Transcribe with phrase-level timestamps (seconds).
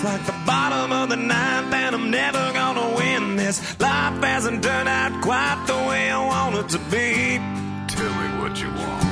[0.00, 3.60] It's like the bottom of the ninth, and I'm never gonna win this.
[3.78, 7.36] Life hasn't turned out quite the way I want it to be.
[7.86, 9.04] Tell me what you want.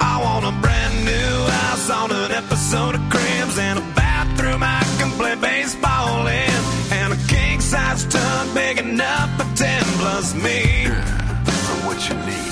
[0.00, 4.80] I want a brand new house on an episode of Cribs and a bathroom I
[4.96, 6.60] can play baseball in,
[6.92, 10.86] and a king size tub big enough for ten plus me.
[11.44, 12.45] For what you need.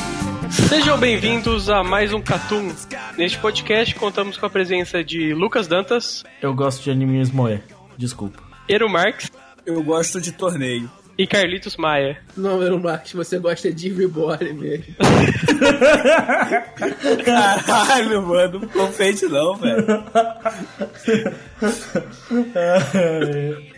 [0.69, 2.73] Sejam bem-vindos a mais um Catum.
[3.17, 7.61] Neste podcast contamos com a presença de Lucas Dantas, Eu gosto de animes moe.
[7.97, 8.43] Desculpa.
[8.69, 9.31] Eru Marx
[9.67, 10.91] Eu gosto de torneio.
[11.17, 12.19] e Carlitos Maia.
[12.37, 14.95] Não, meu Marcos, você gosta de Reborn mesmo.
[17.25, 19.87] Caralho, mano, não confete não, velho.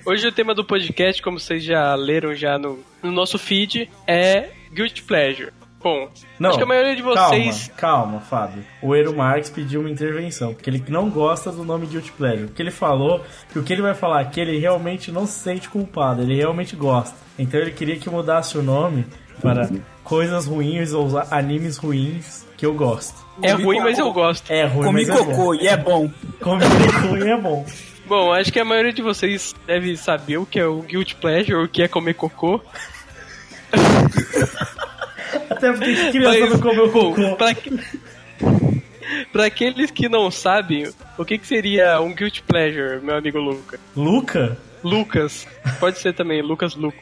[0.06, 4.48] Hoje o tema do podcast, como vocês já leram já no, no nosso feed, é
[4.72, 5.52] Guilty Pleasure.
[5.82, 7.70] Bom, Não, acho que a maioria de vocês...
[7.76, 8.64] Calma, calma, Fábio.
[8.82, 12.46] O Eero Marx pediu uma intervenção, porque ele não gosta do nome Guilty Pleasure.
[12.46, 15.68] Porque ele falou que o que ele vai falar aqui, ele realmente não se sente
[15.68, 17.16] culpado, ele realmente gosta.
[17.38, 19.06] Então ele queria que mudasse o nome
[19.40, 19.68] para
[20.02, 23.24] coisas ruins ou animes ruins que eu gosto.
[23.42, 24.50] É ruim, mas eu gosto.
[24.50, 26.10] É ruim, Comi mas cocô e é bom.
[26.40, 27.66] Comi cocô e é bom.
[28.06, 31.64] Bom, acho que a maioria de vocês deve saber o que é o Guilty Pleasure,
[31.64, 32.60] o que é comer cocô.
[35.50, 37.36] Até porque criança não comeu cocô.
[37.36, 37.78] pra, que-
[39.32, 43.78] pra aqueles que não sabem, o que, que seria um Guilty Pleasure, meu amigo Luca?
[43.96, 44.56] Luca?
[44.84, 45.48] Lucas,
[45.80, 46.96] pode ser também, Lucas Luco.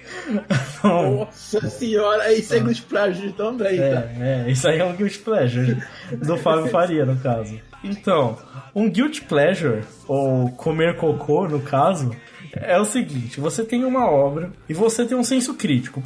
[0.82, 3.84] Nossa senhora, isso é Good Pleasure também, tá?
[4.21, 5.76] É, é, isso aí é um guilty pleasure
[6.12, 7.59] do Fábio Faria, no caso.
[7.82, 8.38] Então,
[8.75, 12.11] um guilty pleasure, ou comer cocô, no caso,
[12.60, 16.03] é o seguinte: você tem uma obra e você tem um senso crítico.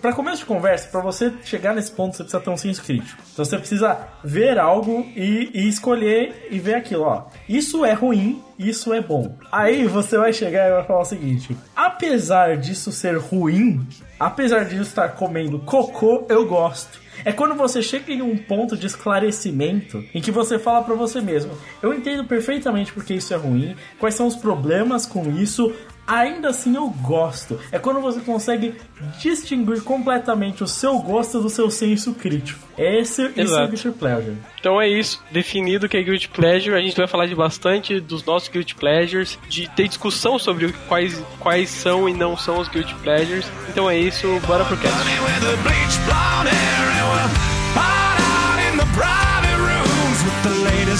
[0.00, 3.22] Pra começo de conversa, pra você chegar nesse ponto, você precisa ter um senso crítico.
[3.32, 7.26] Então você precisa ver algo e, e escolher e ver aquilo, ó.
[7.48, 9.36] Isso é ruim, isso é bom.
[9.50, 13.86] Aí você vai chegar e vai falar o seguinte: apesar disso ser ruim,
[14.18, 17.00] apesar eu estar comendo cocô, eu gosto.
[17.24, 21.20] É quando você chega em um ponto de esclarecimento em que você fala pra você
[21.20, 25.72] mesmo: eu entendo perfeitamente porque isso é ruim, quais são os problemas com isso,
[26.06, 27.58] ainda assim eu gosto.
[27.70, 28.74] É quando você consegue
[29.20, 32.60] distinguir completamente o seu gosto do seu senso crítico.
[32.76, 33.68] Esse isso é Exato.
[33.68, 34.36] Guilty Pleasure.
[34.58, 38.00] Então é isso, definido o que é Guilty Pleasure, a gente vai falar de bastante
[38.00, 42.68] dos nossos Guilty Pleasures, de ter discussão sobre quais, quais são e não são os
[42.68, 43.46] Guilty Pleasures.
[43.68, 44.98] Então é isso, bora pro cast.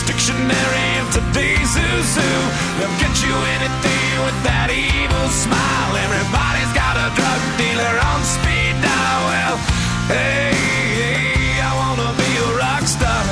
[0.07, 2.21] Dictionary of today's zoo.
[2.79, 5.93] They'll get you anything with that evil smile.
[6.07, 9.21] Everybody's got a drug dealer on speed dial.
[9.31, 9.57] Well,
[10.13, 10.53] hey,
[11.01, 13.23] hey, I wanna be a rock star.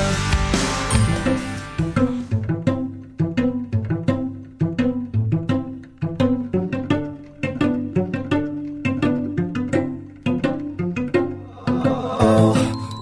[12.30, 12.52] Oh,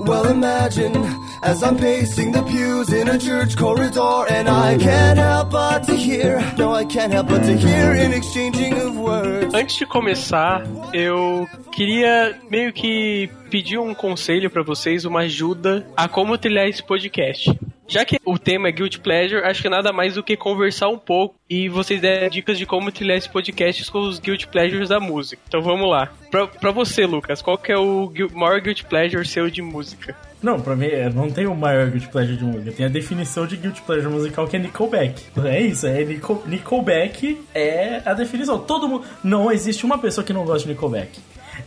[0.06, 0.94] well, imagine
[1.42, 5.94] as I'm pacing the pews in a church corridor, and I can't help but to
[5.94, 6.40] hear.
[6.56, 9.54] No, I can't help but to hear in exchanging of words.
[9.54, 16.08] Antes de começar, eu queria meio que pedir um conselho pra vocês, uma ajuda a
[16.08, 17.58] como trilhar esse podcast.
[17.88, 20.98] Já que o tema é Guilty Pleasure, acho que nada mais do que conversar um
[20.98, 24.98] pouco e vocês derem dicas de como trilhar esse podcast com os Guilty Pleasures da
[24.98, 25.40] música.
[25.46, 26.10] Então vamos lá.
[26.28, 30.16] Pra, pra você, Lucas, qual que é o maior Guilty Pleasure seu de música?
[30.42, 32.72] Não, pra mim, não tem o maior Guilty Pleasure de música.
[32.72, 35.22] Tem a definição de Guilty Pleasure musical que é Nickelback.
[35.44, 38.58] É isso, é Nickel, Nickelback é a definição.
[38.58, 39.04] Todo mundo.
[39.24, 41.18] Não existe uma pessoa que não gosta de Nickelback.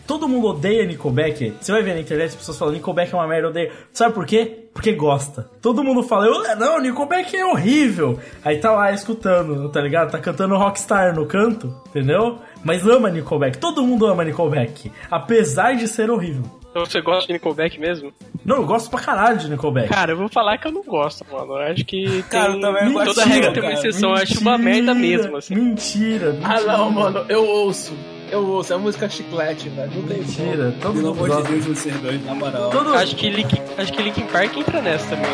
[0.06, 1.56] Todo mundo odeia Nickelback.
[1.60, 3.72] Você vai ver na internet as pessoas falam Nickelback é uma merda, odeia.
[3.92, 4.66] Sabe por quê?
[4.74, 5.50] Porque gosta.
[5.62, 8.20] Todo mundo fala, eu, não, Nickelback é horrível.
[8.44, 10.12] Aí tá lá escutando, tá ligado?
[10.12, 12.40] Tá cantando Rockstar no canto, entendeu?
[12.64, 13.58] Mas ama Nickelback.
[13.58, 14.92] Todo mundo ama Nickelback.
[15.10, 16.44] Apesar de ser horrível.
[16.70, 18.14] Então você gosta de Nickelback mesmo?
[18.44, 19.90] Não, eu gosto pra caralho de Nickelback.
[19.90, 21.54] Cara, eu vou falar que eu não gosto, mano.
[21.54, 22.24] Eu acho que.
[22.24, 22.62] Cara, tem...
[22.62, 25.56] também Mentira, Toda regra tem uma exceção, mentira, eu acho uma merda mesmo, assim.
[25.56, 26.56] Mentira, mentira.
[26.56, 27.94] Ah, não, mano, eu ouço.
[28.32, 29.92] Eu ouço, é música chiclete, velho.
[29.94, 32.70] Não tem Mentira, todo Pelo amor de Deus, vocês dois, na moral.
[32.70, 35.30] Todo acho, que Link, acho que Linkin Park entra nessa também.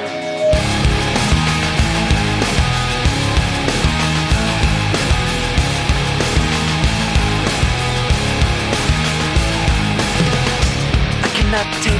[11.22, 11.94] I cannot do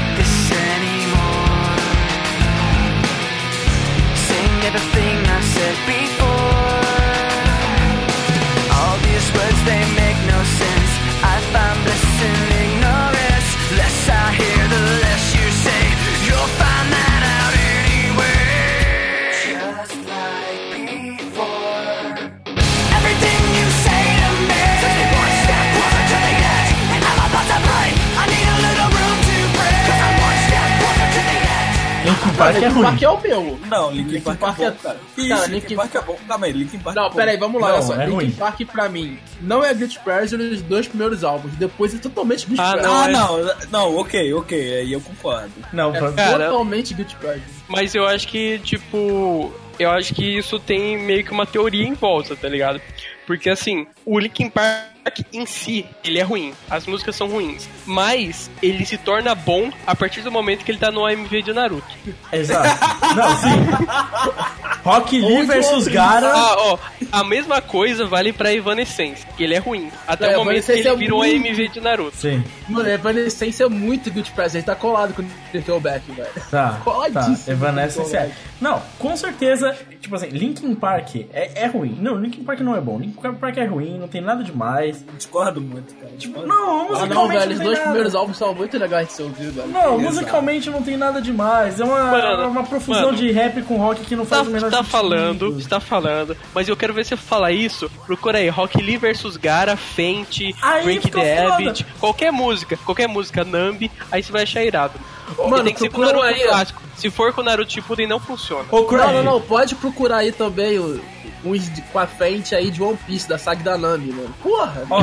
[32.38, 32.84] Park é Linkin ruim.
[32.84, 33.60] Park é o meu.
[33.68, 35.00] Não, Linkin, Linkin Park, Park é é- bom, cara.
[35.16, 36.18] Cara, Linkin, Linkin- Park é bom.
[36.28, 37.16] Calma aí, Linkin Park é Não, bom.
[37.16, 37.94] pera aí, vamos lá, olha Não, só.
[37.94, 38.32] é Linkin ruim.
[38.32, 41.54] Park pra mim não é Guilty Pleasure nos dois primeiros álbuns.
[41.56, 42.94] Depois é totalmente Guilty Ah, Pleasure.
[42.94, 45.52] Ah, é- não, não, ok, ok, aí eu concordo.
[45.74, 46.10] Não, pra...
[46.10, 47.44] É Cara- totalmente Guilty Pleasure.
[47.68, 49.52] Mas eu acho que, tipo.
[49.78, 52.80] Eu acho que isso tem meio que uma teoria em volta, tá ligado?
[53.28, 54.95] Porque assim, o Linkin Park
[55.32, 56.54] em si, ele é ruim.
[56.70, 57.68] As músicas são ruins.
[57.86, 61.54] Mas ele se torna bom a partir do momento que ele tá no AMV de
[61.54, 61.88] Naruto.
[62.32, 62.68] Exato.
[63.16, 64.80] Não, sim.
[64.84, 66.32] Rock Lee Onde versus Gara.
[66.32, 66.78] Ah, ó,
[67.12, 69.90] a mesma coisa vale pra Evanescence, que ele é ruim.
[70.08, 72.18] Até É, o momento que Evanescence ele é virou muito- AMV de Naruto.
[72.18, 74.58] Sim, Mano, Evanescence é muito Guilty Pleasure.
[74.60, 76.30] Ele tá colado com o Nickelback, velho.
[76.52, 76.70] tá.
[76.72, 76.82] Tá.
[76.84, 77.52] Coladíssimo.
[77.54, 78.32] Evanescence é.
[78.62, 81.98] Não, com certeza, tipo assim, Linkin Park é, é ruim.
[82.00, 83.00] Não, Linkin Park não é bom.
[83.00, 84.95] Linkin Park é ruim, não tem nada demais.
[85.18, 86.12] Discordo muito, cara.
[86.18, 86.48] Discordo.
[86.48, 87.52] Não, Ah, musicalmente não, não, velho.
[87.52, 87.84] Os tem dois nada.
[87.90, 89.68] primeiros álbuns são muito legais de ser ouvido, velho.
[89.70, 90.00] Não, Exato.
[90.02, 91.80] musicalmente não tem nada demais.
[91.80, 93.18] É uma, Mano, uma profusão mano.
[93.18, 94.92] de rap com rock que não Tá, faz o menor tá sentido.
[94.92, 97.90] falando, está falando, mas eu quero ver você falar isso.
[98.06, 101.46] Procura aí, Rock Lee vs Gara, Fenty, Break the.
[101.48, 104.94] Habit, qualquer música, qualquer música Nambi, aí você vai achar irado.
[105.38, 106.12] Mano, tem que ser com ó.
[106.12, 106.82] clássico.
[106.98, 108.66] Se for com Naruto Shippuden não funciona.
[108.72, 109.42] Ô, Craig, Não, não, não.
[109.42, 111.00] Pode procurar aí também o-
[111.44, 114.34] uns de- com a frente aí de One Piece, da saga da Nami, mano.
[114.42, 114.84] Porra!
[114.90, 115.00] Ó,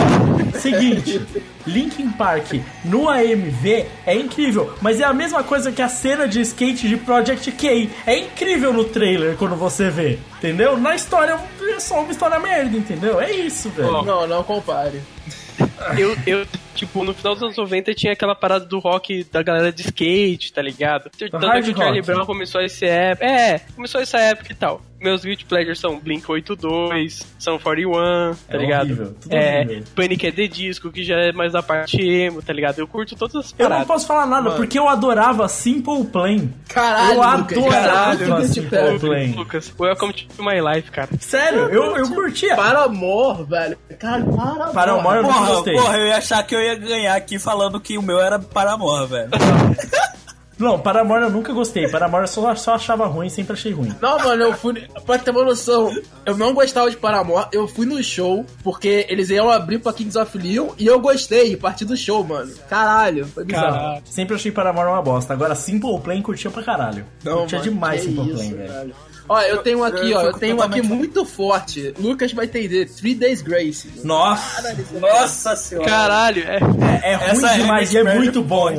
[0.59, 1.21] seguinte,
[1.67, 2.55] Linkin Park
[2.85, 6.97] no AMV é incrível, mas é a mesma coisa que a cena de skate de
[6.97, 7.89] Project K.
[8.07, 10.77] É incrível no trailer quando você vê, entendeu?
[10.77, 13.21] Na história é só uma história merda, entendeu?
[13.21, 14.03] É isso, velho.
[14.03, 15.01] Não, não compare.
[15.99, 19.73] Eu, eu, tipo, no final dos anos 90 tinha aquela parada do rock da galera
[19.73, 21.11] de skate, tá ligado?
[21.31, 22.13] Tanto hard que o Charlie rock.
[22.13, 23.27] Brown começou essa época.
[23.27, 24.81] É, começou essa época e tal.
[25.01, 28.85] Meus guilty pleasures são Blink 82, são 41, tá É ligado?
[28.87, 29.85] horrível, tudo é, horrível.
[29.97, 30.27] Panic!
[30.29, 32.79] at the Disco, que já é mais da parte emo, tá ligado?
[32.79, 33.87] Eu curto todas as Eu não paradas.
[33.89, 36.49] posso falar nada, porque eu adorava Simple Plan.
[36.69, 38.99] Caralho, eu adorava caralho, Simple.
[39.01, 39.35] Plan.
[39.35, 41.09] Lucas, welcome to my life, cara.
[41.19, 42.55] Sério, eu, eu curtia.
[42.55, 43.77] Paramore, velho.
[43.99, 44.73] Cara, Paramore.
[44.73, 45.87] Paramore eu não Porra, gostei.
[45.87, 49.09] porra, eu ia achar que eu ia ganhar aqui falando que o meu era Paramore,
[49.09, 49.31] velho.
[50.59, 51.89] Não, Paramore eu nunca gostei.
[51.89, 53.93] Paramore eu só, só achava ruim, sempre achei ruim.
[54.01, 54.87] Não, mano, eu fui.
[55.05, 55.91] Pra ter uma noção,
[56.25, 57.47] eu não gostava de Paramore.
[57.53, 61.57] Eu fui no show porque eles iam abrir pra Kings of Leon e eu gostei,
[61.57, 62.53] partir do show, mano.
[62.69, 63.73] Caralho, foi bizarro.
[63.75, 64.03] Caralho.
[64.05, 65.33] Sempre achei Paramore uma bosta.
[65.33, 67.05] Agora, Simple Plan curtia pra caralho.
[67.25, 68.73] curtia mano, demais que Simple isso, Plan, velho.
[68.73, 68.95] velho.
[69.33, 70.23] Ó, eu tenho um aqui, Eu ó.
[70.25, 71.95] Eu tenho um aqui muito forte.
[71.99, 72.87] Lucas vai entender.
[72.87, 73.89] Three Days Grace.
[74.05, 75.89] Nossa, Nossa senhora.
[75.89, 76.57] Caralho, é.
[77.03, 78.71] é, é ruim Essa é demais e é Expert muito bom.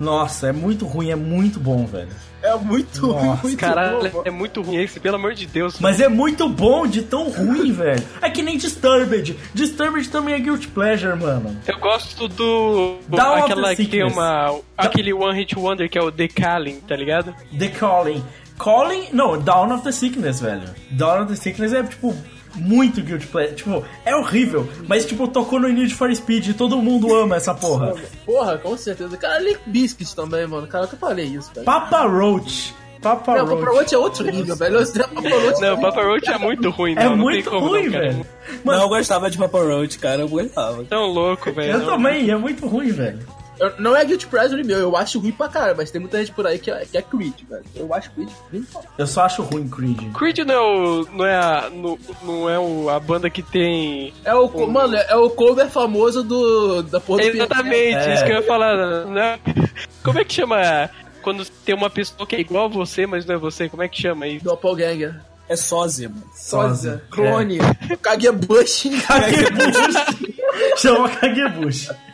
[0.00, 2.08] Nossa, é muito ruim, é muito bom, velho.
[2.42, 4.22] É muito ruim, Nossa, muito Caralho, bom.
[4.24, 5.78] é muito ruim esse, pelo amor de Deus.
[5.78, 8.02] Mas é muito bom de tão ruim, velho.
[8.20, 9.38] É que nem Disturbed.
[9.54, 11.56] Disturbed também é Guilty Pleasure, mano.
[11.68, 12.96] Eu gosto do.
[13.06, 14.12] Down aquela que tem Sickness.
[14.14, 14.58] uma.
[14.76, 17.32] Aquele One Hit Wonder que é o The Calling, tá ligado?
[17.56, 18.24] The Calling.
[18.62, 20.68] Calling, não, Dawn of the Sickness, velho.
[20.90, 22.14] Dawn of the Sickness é, tipo,
[22.54, 23.56] muito Guilty Pleasure.
[23.56, 24.68] Tipo, é horrível.
[24.86, 27.94] Mas, tipo, tocou no Need for Speed e todo mundo ama essa porra.
[28.24, 29.16] Porra, com certeza.
[29.16, 30.66] Cara, Link Biscuit também, mano.
[30.66, 31.64] Cara, eu falei isso, velho.
[31.66, 32.74] Papa Roach.
[33.00, 33.60] Papa Não, Roach.
[33.64, 34.78] Papa Roach é outro nível, velho.
[34.78, 37.10] Papa Roach Não, Papa Roach é muito ruim, É não.
[37.10, 38.26] não muito tem como, ruim, não, velho.
[38.64, 40.84] Não, eu gostava de Papa Roach, cara, eu gostava.
[40.84, 41.72] Tão louco, velho.
[41.72, 41.86] Eu não.
[41.86, 43.18] também, é muito ruim, velho.
[43.62, 46.32] Eu- não é Guilty Pleasure meu, eu acho ruim pra caralho, mas tem muita gente
[46.32, 47.64] por aí que é, que é Creed, velho.
[47.76, 48.86] Eu acho Creed bem foda.
[48.98, 50.12] Eu só acho ruim Creed.
[50.14, 54.12] Creed não é, o, não é, a, no- não é o, a banda que tem.
[54.24, 58.14] É o, co- mano, é o cover famoso do, da porra do Exatamente, É.
[58.14, 59.06] isso que eu ia falar.
[59.06, 59.38] Né?
[60.02, 60.90] Como é que chama
[61.22, 63.68] quando tem uma pessoa que é igual a você, mas não é você?
[63.68, 64.44] Como é que chama isso?
[64.44, 65.20] Doppelganger.
[65.48, 66.24] É sósia, mano.
[66.34, 67.02] Sósia.
[67.10, 67.58] Clone.
[68.00, 68.88] Kagebush.
[69.06, 70.32] Kagebushi.
[70.78, 71.08] Chama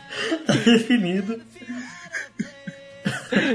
[0.47, 0.65] Kagebushi.
[0.65, 1.39] Definido.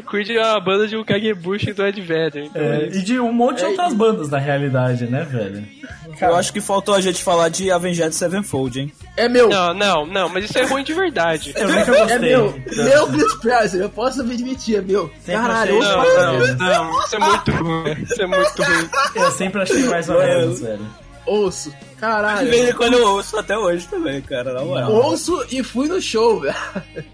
[0.09, 2.45] Creed é uma banda de um Kagebushi do Ed Vedder.
[2.45, 5.25] Então é É, e de um monte de É, outras e- bandas na realidade, né,
[5.25, 5.65] velho?
[6.21, 8.93] Eu acho que faltou a gente falar de Avenged Sevenfold, hein?
[9.17, 9.49] É meu.
[9.49, 11.53] Não, não, não, mas isso é ruim de verdade.
[11.57, 12.19] Eu nunca É gostei.
[12.19, 12.55] meu.
[12.77, 15.11] Meu Guilty Pleasure, eu posso me admitir, é meu.
[15.27, 18.03] Caralho, achei- eu Não, ouço não, não, isso é muito ruim.
[18.03, 18.89] Isso é muito ruim.
[19.17, 20.87] Eu sempre achei mais ou menos, velho.
[21.27, 21.75] ouço.
[22.05, 22.51] De Caralho.
[22.51, 24.93] vez em quando eu ouço até hoje também, cara, na moral.
[24.93, 26.55] Ouço e fui no show, velho.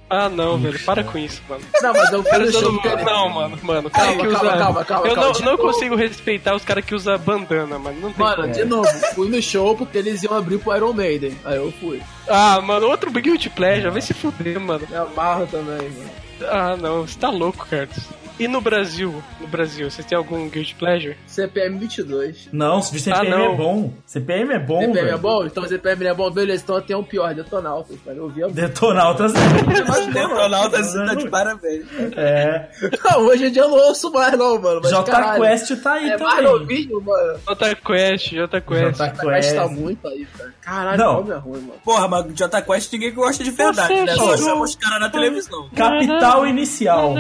[0.08, 1.62] Ah, não, velho, para com isso, mano.
[1.80, 3.02] Não, mas eu fui Cara, no show mundo- ele...
[3.04, 4.38] Não, mano, mano, cara Calma, que usa.
[4.38, 7.78] calma, calma, calma, eu calma, não, de não consigo respeitar os caras que usam bandana,
[7.78, 8.00] mano.
[8.00, 8.52] Não tem Mano, como.
[8.54, 11.36] de novo, fui no show porque eles iam abrir pro Iron Maiden.
[11.44, 12.02] Aí eu fui.
[12.28, 14.86] Ah, mano, outro Guilty Pleasure, vai se fuder, mano.
[14.90, 16.10] Me amarro também, mano.
[16.48, 17.96] Ah, não, você tá louco, Carlos.
[18.40, 19.22] E no Brasil?
[19.40, 21.16] No Brasil, vocês têm algum Guilty Pleasure?
[21.26, 22.48] CPM 22.
[22.52, 23.52] Não, CPM Ah, não.
[23.52, 23.92] é bom.
[24.06, 25.18] CPM é bom, CPM é velho.
[25.18, 25.44] bom?
[25.44, 26.62] Então CPM é bom, beleza.
[26.64, 28.16] Então tem um pior, Detonautas, cara.
[28.16, 29.32] Eu ouvi a Detonautas.
[29.32, 31.84] Detonautas tá de parabéns.
[32.16, 32.68] é.
[33.04, 34.80] Não, hoje em dia eu não ouço mais, não, mano.
[34.82, 36.52] Mas, J caralho, Quest tá aí É mais também.
[36.60, 37.38] novinho, mano.
[37.46, 38.96] Jota Quest, Jota Quest.
[38.98, 40.54] Jota J Quest tá muito aí, cara.
[40.60, 41.32] Caralho, Não.
[41.32, 41.74] é ruim, mano.
[41.84, 44.14] Porra, mas Jota Quest ninguém gosta de verdade, Você né?
[44.14, 45.68] Só chama os caras na televisão.
[45.74, 47.14] Capital Inicial.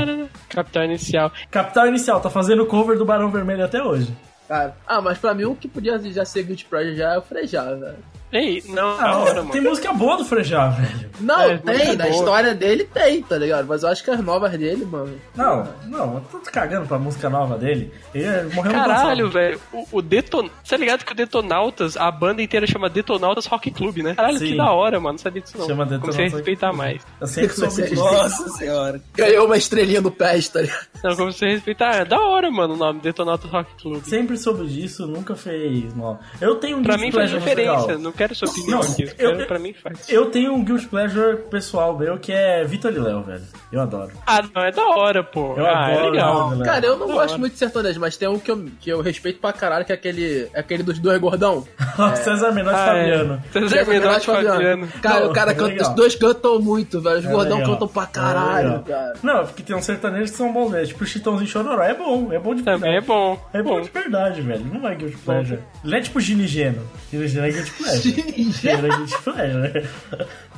[0.48, 1.09] Capital Inicial.
[1.50, 4.14] Capital Inicial tá fazendo cover do Barão Vermelho até hoje.
[4.48, 4.74] Cara.
[4.86, 7.78] Ah, mas pra mim o que podia já ser Guilty Pleasure já é o Frejar,
[7.78, 8.09] velho.
[8.32, 9.70] Ei, não, Ah, hora, tem mano.
[9.70, 11.10] música boa do Frejá, velho.
[11.20, 12.16] Não, É, tem, na boa.
[12.16, 13.66] história dele tem, tá ligado?
[13.66, 15.18] Mas eu acho que as novas dele, mano.
[15.34, 17.92] Não, não, eu tô cagando pra música nova dele.
[18.14, 19.60] Ele morreu no Caralho, velho.
[19.72, 20.48] O, o Deton...
[20.62, 24.14] Você tá ligado que o Detonautas, a banda inteira chama Detonautas Rock Club, né?
[24.14, 24.46] Caralho, Sim.
[24.52, 25.12] que da hora, mano.
[25.14, 25.66] Não sabia disso não.
[25.66, 26.88] Chama Comecei a Detonautas respeitar Rock Club.
[26.88, 27.06] mais.
[27.20, 27.94] Eu sempre soube disso.
[28.04, 29.00] Nossa senhora.
[29.14, 30.86] Ganhou uma estrelinha no pé, tá ligado?
[31.02, 31.94] Não, comecei a respeitar.
[31.96, 33.00] É da hora, mano, o nome.
[33.00, 34.02] Detonautas Rock Club.
[34.04, 36.18] Sempre soube disso, nunca fez mal.
[36.40, 37.72] Eu tenho um Pra mim faz pleasure diferença.
[37.76, 37.98] musical.
[37.98, 39.02] Não quero sua opinião Não, aqui.
[39.04, 40.08] eu- quero- pra mim faz.
[40.08, 43.42] Eu tenho um guilty pleasure pessoal meu que é Vitor e Léo, velho.
[43.72, 44.10] Eu adoro.
[44.26, 45.54] Ah, não, é da hora, pô.
[45.56, 46.34] Eu ah, é adoro legal.
[46.50, 46.66] Vitor e Léo.
[46.72, 47.38] Cara, eu não Da gosto hora.
[47.38, 49.94] muito de sertanejo, mas tem um que eu, que eu respeito pra caralho, que é
[49.94, 51.66] aquele, é aquele dos dois gordão.
[52.22, 53.42] César Menotti e Ah, Fabiano.
[53.54, 53.68] é.
[53.68, 54.88] César Menotti e Fabiano.
[55.02, 55.88] Cara, Não, o cara é canta, legal.
[55.90, 57.18] os dois cantam muito, velho.
[57.18, 57.72] Os É gordão legal.
[57.72, 58.82] cantam pra É caralho, legal.
[58.84, 59.12] cara.
[59.22, 60.86] Não, porque tem uns sertanejos que são bons, velho.
[60.86, 61.82] Tipo o Chitãozinho Chororó.
[61.82, 63.06] É bom, é bom de Também é verdade.
[63.06, 63.48] bom.
[63.52, 63.80] É bom bom.
[63.80, 64.64] de verdade, velho.
[64.64, 65.60] Não é guilty pleasure.
[65.84, 66.82] Ele é tipo Ginigeno.
[67.10, 68.09] Ginigeno é guilty pleasure.
[68.14, 69.88] Ginigeno é guilty pleasure.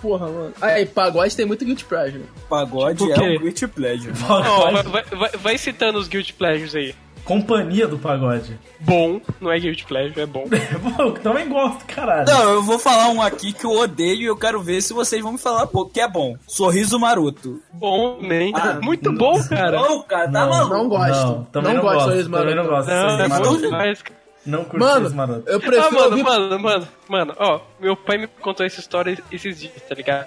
[0.00, 0.52] Porra, mano.
[0.61, 2.25] Aí, pagode tem muito guilty pleasure.
[2.49, 4.12] Pagode Tipo o é um guilty pleasure.
[4.28, 6.94] Ó, vai, vai- vai- citando os Guilty Pleasures aí.
[7.25, 8.59] Companhia do pagode.
[8.80, 10.44] Bom, não é Guilty Pleasure, é bom.
[10.50, 12.26] É bom, eu também gosto, caralho.
[12.26, 15.23] Não, eu vou falar um aqui que eu odeio e eu quero ver se vocês
[15.23, 16.35] vão me falar pô, que é bom.
[16.49, 17.61] Sorriso Maroto.
[17.73, 18.52] Bom, nem.
[18.56, 19.71] Ah, Muito bom, cara.
[19.80, 20.50] Não, cara, tá Não.
[20.50, 20.75] maluco.
[20.75, 21.26] Não gosto.
[21.26, 22.09] Não, também não, gosto gosto.
[22.11, 22.87] Sorriso também não Maroto.
[22.87, 22.90] gosto.
[22.90, 23.50] Não, Sorriso é Maroto.
[23.50, 24.22] bom demais, cara.
[24.44, 26.22] Não curto Mano, eu Ah, prefiro mano, ouvir...
[26.25, 30.26] mano, mano, mano, ó, meu pai me contou essa história esses dias, tá ligado?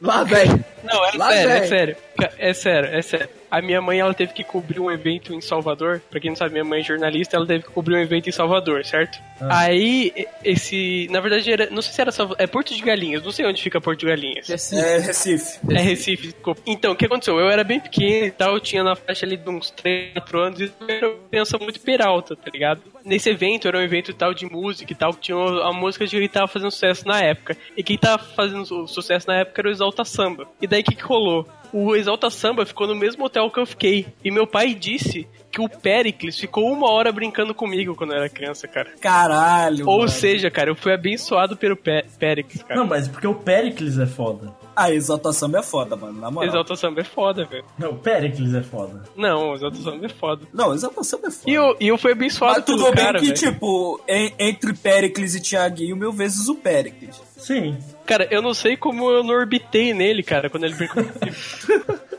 [0.00, 0.64] Lá, velho.
[0.84, 1.96] Não, é Lá sério, é sério.
[2.38, 3.28] É sério, é sério.
[3.50, 6.00] A minha mãe, ela teve que cobrir um evento em Salvador.
[6.10, 8.32] Pra quem não sabe, minha mãe é jornalista, ela teve que cobrir um evento em
[8.32, 9.18] Salvador, certo?
[9.50, 11.08] Aí, e- esse...
[11.10, 12.42] Na verdade, era, não sei se era Salvador...
[12.42, 14.48] É Porto de Galinhas, não sei onde fica Porto de Galinhas.
[14.76, 15.58] É Recife.
[15.70, 16.60] É Recife, desculpa.
[16.66, 17.38] Então, o que aconteceu?
[17.40, 20.40] Eu era bem pequeno e tal, eu tinha na faixa ali de uns 3, 4
[20.40, 22.82] anos e eu era uma criança muito peralta, tá ligado?
[23.04, 26.20] Nesse evento, era um evento tal de música e tal, que tinha a música de
[26.20, 27.56] que tava fazendo sucesso na época.
[27.76, 30.46] E quem tava fazendo su- sucesso na época era o Exalta Samba.
[30.60, 31.48] E daí o que, que rolou?
[31.72, 34.06] O Exalta Samba ficou no mesmo hotel que eu fiquei.
[34.24, 38.28] E meu pai disse que o Pericles ficou uma hora brincando comigo quando eu era
[38.28, 38.90] criança, cara.
[39.00, 39.88] Caralho.
[39.88, 40.08] Ou mano.
[40.08, 42.78] seja, cara, eu fui abençoado pelo Pe Pericles, cara.
[42.78, 44.54] Não, mas porque o Pericles é foda.
[44.76, 46.48] A Exalta Samba é foda, mano, na moral.
[46.48, 47.64] Exalta Samba é foda, velho.
[47.78, 49.02] Não, o Pericles é foda.
[49.16, 50.46] Não, Exalta Samba é foda.
[50.54, 51.50] Não, Exalta Samba é foda.
[51.50, 53.36] E eu, e eu fui abençoado Mas tudo pelo bem cara, que, velho.
[53.38, 57.20] tipo, en- entre Pericles e Thiaguinho, mil vezes o Pericles.
[57.36, 57.76] Sim.
[58.10, 61.04] Cara, eu não sei como eu não orbitei nele, cara, quando ele brincou.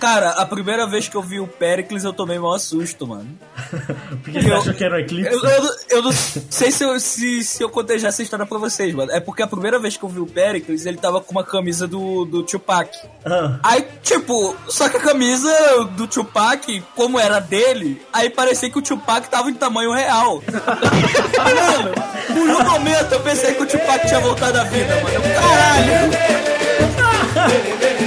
[0.00, 3.28] Cara, a primeira vez que eu vi o Pericles, eu tomei maior susto, mano.
[4.24, 5.32] Porque você Eu- achou que era um eclipse?
[5.32, 8.56] Eu, eu, eu não sei se eu, se, se eu contei já essa história pra
[8.58, 9.12] vocês, mano.
[9.12, 11.86] É porque a primeira vez que eu vi o Pericles, ele tava com uma camisa
[11.86, 12.90] do, do Tupac.
[13.24, 15.50] Ah, Aí, tipo, só que a camisa
[15.96, 20.42] do Tupac, como era dele, aí parecia que o Tupac tava em tamanho real.
[20.50, 21.92] mano,
[22.26, 25.20] por um momento eu pensei que o Tupac tinha voltado à vida, mano.
[25.34, 26.10] Caralho!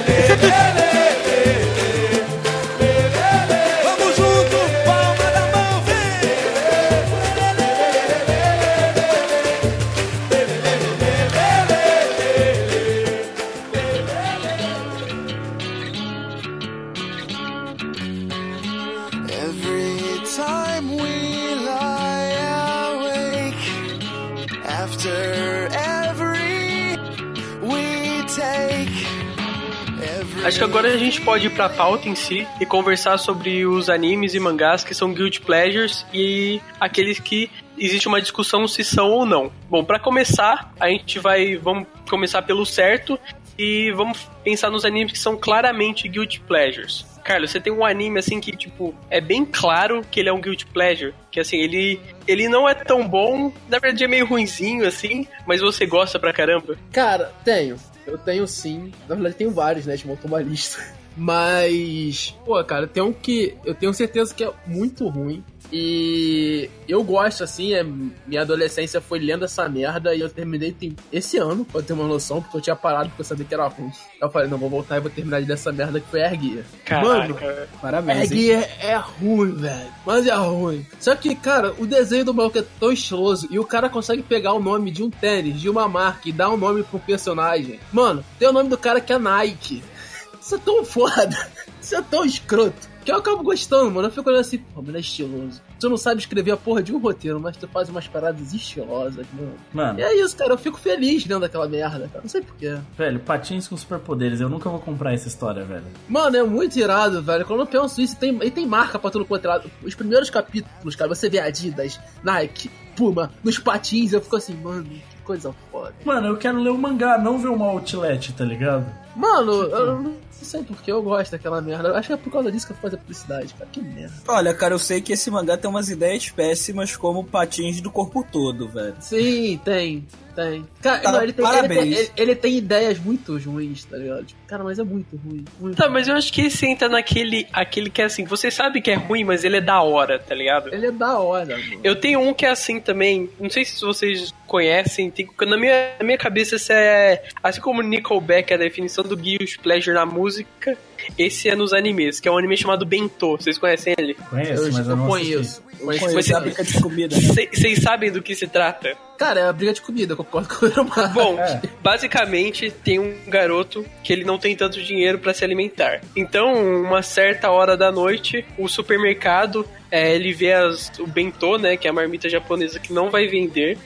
[30.51, 33.89] Acho que agora a gente pode ir pra pauta em si e conversar sobre os
[33.89, 39.11] animes e mangás que são guilty pleasures e aqueles que existe uma discussão se são
[39.11, 39.49] ou não.
[39.69, 43.17] Bom, pra começar, a gente vai vamos começar pelo certo,
[43.57, 47.05] e vamos pensar nos animes que são claramente guilty pleasures.
[47.23, 50.41] Carlos, você tem um anime assim que, tipo, é bem claro que ele é um
[50.41, 51.13] guilty pleasure.
[51.31, 55.61] Que assim, ele, ele não é tão bom, na verdade é meio ruinzinho, assim, mas
[55.61, 56.75] você gosta pra caramba.
[56.91, 57.77] Cara, tenho.
[58.05, 58.91] Eu tenho sim.
[59.07, 59.95] Na verdade, tenho vários, né?
[59.95, 60.81] Gente montou uma lista.
[61.15, 65.43] Mas, pô, cara, tem um que eu tenho certeza que é muito ruim.
[65.71, 70.95] E eu gosto, assim, é, minha adolescência foi lendo essa merda e eu terminei tem,
[71.11, 73.67] esse ano, pra ter uma noção, porque eu tinha parado porque eu sabia que era
[73.67, 73.89] ruim.
[74.19, 76.65] Eu falei, não, vou voltar e vou terminar de ler essa merda que foi Erguia.
[76.89, 77.37] Mano,
[77.81, 78.31] Parabéns.
[78.31, 79.93] Erguia é ruim, velho.
[80.05, 80.85] Mas é ruim.
[80.99, 84.53] Só que, cara, o desenho do maluco é tão estiloso e o cara consegue pegar
[84.53, 87.79] o nome de um tênis, de uma marca e dar um nome pro personagem.
[87.93, 89.81] Mano, tem o nome do cara que é Nike.
[90.41, 91.47] Isso é tão foda.
[91.81, 92.90] Isso é tão escroto.
[93.03, 94.07] Que eu acabo gostando, mano.
[94.07, 95.61] Eu fico olhando assim, pô, mas é estiloso.
[95.79, 99.25] Tu não sabe escrever a porra de um roteiro, mas tu faz umas paradas estilosas,
[99.33, 99.53] mano.
[99.73, 100.51] Mano, E é isso, cara.
[100.53, 102.21] Eu fico feliz lendo aquela merda, cara.
[102.21, 102.77] Não sei porquê.
[102.97, 104.39] velho, patins com superpoderes.
[104.39, 105.85] Eu nunca vou comprar essa história, velho.
[106.07, 107.45] Mano, é muito irado, velho.
[107.45, 109.71] Quando eu penso isso, tem, e tem marca pra tudo quanto é lado.
[109.83, 114.83] Os primeiros capítulos, cara, você vê Adidas, Nike, Puma, nos patins, eu fico assim, mano,
[114.83, 115.93] que coisa foda.
[116.05, 118.85] Mano, eu quero ler o mangá, não ver uma outlet, tá ligado?
[119.15, 120.15] Mano, eu não
[120.51, 121.89] sei porque eu gosto daquela merda.
[121.89, 123.69] Eu acho que é por causa disso que eu faço a publicidade, cara.
[123.71, 124.13] Que merda.
[124.27, 128.25] Olha, cara, eu sei que esse mangá tem umas ideias péssimas como patins do corpo
[128.31, 128.95] todo, velho.
[128.99, 130.05] Sim, tem.
[130.33, 130.65] Tem.
[130.81, 131.81] Cara, Cara, não, ele, tem ele, parabéns.
[131.81, 134.23] tem, ele- ele tem ideias muito ruins, tá ligado?
[134.23, 135.43] Tipo, cara, mas é muito ruim.
[135.59, 138.79] Muito Tá, mas eu acho que esse entra naquele aquele que é assim, você sabe
[138.81, 140.73] que é ruim, mas ele é da hora, tá ligado?
[140.73, 141.81] Ele é da hora, mano.
[141.83, 145.91] Eu tenho um que é assim também, não sei se vocês conhecem, tem- na, minha,
[145.99, 150.05] na minha cabeça esse é, assim como Nickelback é a definição do guilty pleasure na
[150.05, 150.90] música, música.
[151.17, 154.13] Esse é nos animes, que é um anime chamado Bento, vocês conhecem ele?
[154.29, 155.63] Conheço, Eu, mas eu eu não conheço.
[155.79, 156.35] Eu conheço.
[156.35, 157.21] A briga de comida, né?
[157.33, 158.95] Cê- Vocês sabem do que se trata?
[159.17, 161.13] Cara, é a briga de comida, concordo com o Iromar.
[161.13, 161.61] Bom, É.
[161.81, 166.01] basicamente tem um garoto que ele não tem tanto dinheiro pra se alimentar.
[166.15, 166.53] Então,
[166.83, 171.85] uma certa hora da noite, o supermercado é, ele vê as, o bentô, né, que
[171.85, 173.77] é a marmita japonesa que não vai vender,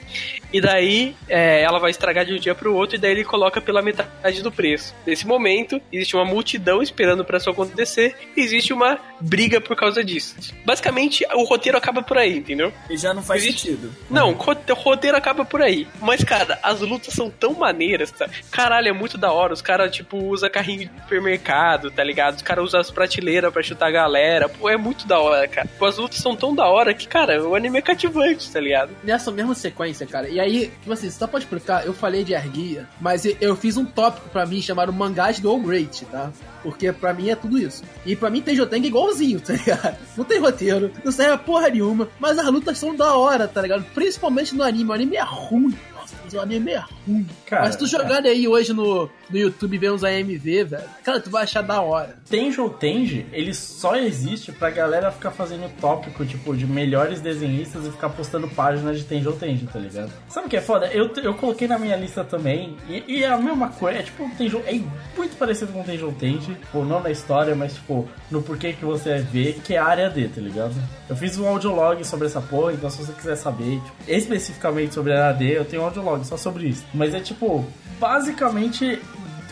[0.52, 3.60] e daí é, ela vai estragar de um dia pro outro, e daí ele coloca
[3.60, 4.94] pela metade do preço.
[5.04, 10.04] Nesse momento, existe uma multidão esperando pra isso acontecer, e existe uma briga por causa
[10.04, 10.36] disso.
[10.64, 12.72] Basicamente, o roteiro acaba por aí, entendeu?
[12.90, 13.92] E já não faz Existe- sentido.
[14.10, 15.86] Não, o rote- o roteiro acaba por aí.
[16.00, 18.28] Mas, cara, as lutas são tão maneiras, tá?
[18.50, 19.52] Caralho, é muito da hora.
[19.52, 22.36] Os caras, tipo, usam carrinho de supermercado, tá ligado?
[22.36, 24.48] Os caras usam as prateleiras pra chutar a galera.
[24.48, 25.68] Pô, é muito da hora, cara.
[25.78, 28.90] Pô, as lutas são tão da hora que, cara, o anime é cativante, tá ligado?
[29.02, 30.28] Nessa mesma sequência, cara.
[30.28, 33.76] E aí, tipo assim, você só pode explicar, eu falei de Erguia, mas eu fiz
[33.76, 36.30] um tópico pra mim chamado Mangás do All Great, tá?
[36.66, 37.84] Porque pra mim é tudo isso.
[38.04, 39.96] E pra mim tem Joteng igualzinho, tá ligado?
[40.16, 43.62] Não tem roteiro, não serve a porra nenhuma, mas as lutas são da hora, tá
[43.62, 43.84] ligado?
[43.94, 44.90] Principalmente no anime.
[44.90, 45.78] O anime é ruim.
[45.94, 47.26] Nossa, mas o anime é ruim.
[47.46, 51.30] Cara, mas tu jogar aí hoje no, no YouTube ver uns AMV, velho, cara, tu
[51.30, 52.16] vai achar da hora.
[52.28, 57.86] Tenjo ou Tenji, ele só existe pra galera ficar fazendo tópico, tipo, de melhores desenhistas
[57.86, 60.12] e ficar postando páginas de Tenjo ou Tenji, tá ligado?
[60.28, 60.86] Sabe o que é foda?
[60.86, 64.28] Eu, eu coloquei na minha lista também, e, e é a mesma coisa, é tipo,
[64.36, 64.80] Tenjo, é
[65.16, 68.84] muito parecido com Tenjo ou Tenji, tipo, não na história, mas tipo, no porquê que
[68.84, 70.74] você vai ver, que é a área D, tá ligado?
[71.08, 75.12] Eu fiz um audiolog sobre essa porra, então se você quiser saber, tipo, especificamente sobre
[75.12, 76.84] a área D, eu tenho um audiolog só sobre isso.
[76.94, 77.64] Mas é tipo,
[77.98, 79.00] basicamente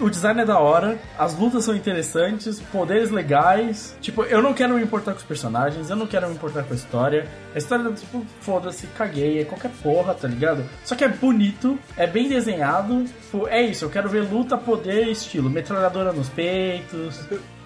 [0.01, 3.97] o design é da hora, as lutas são interessantes, poderes legais.
[4.01, 6.73] Tipo, eu não quero me importar com os personagens, eu não quero me importar com
[6.73, 7.29] a história.
[7.55, 10.65] A história, tipo, foda-se, caguei, é qualquer porra, tá ligado?
[10.85, 13.05] Só que é bonito, é bem desenhado.
[13.05, 17.21] Tipo, é isso, eu quero ver luta, poder, estilo, metralhadora nos peitos.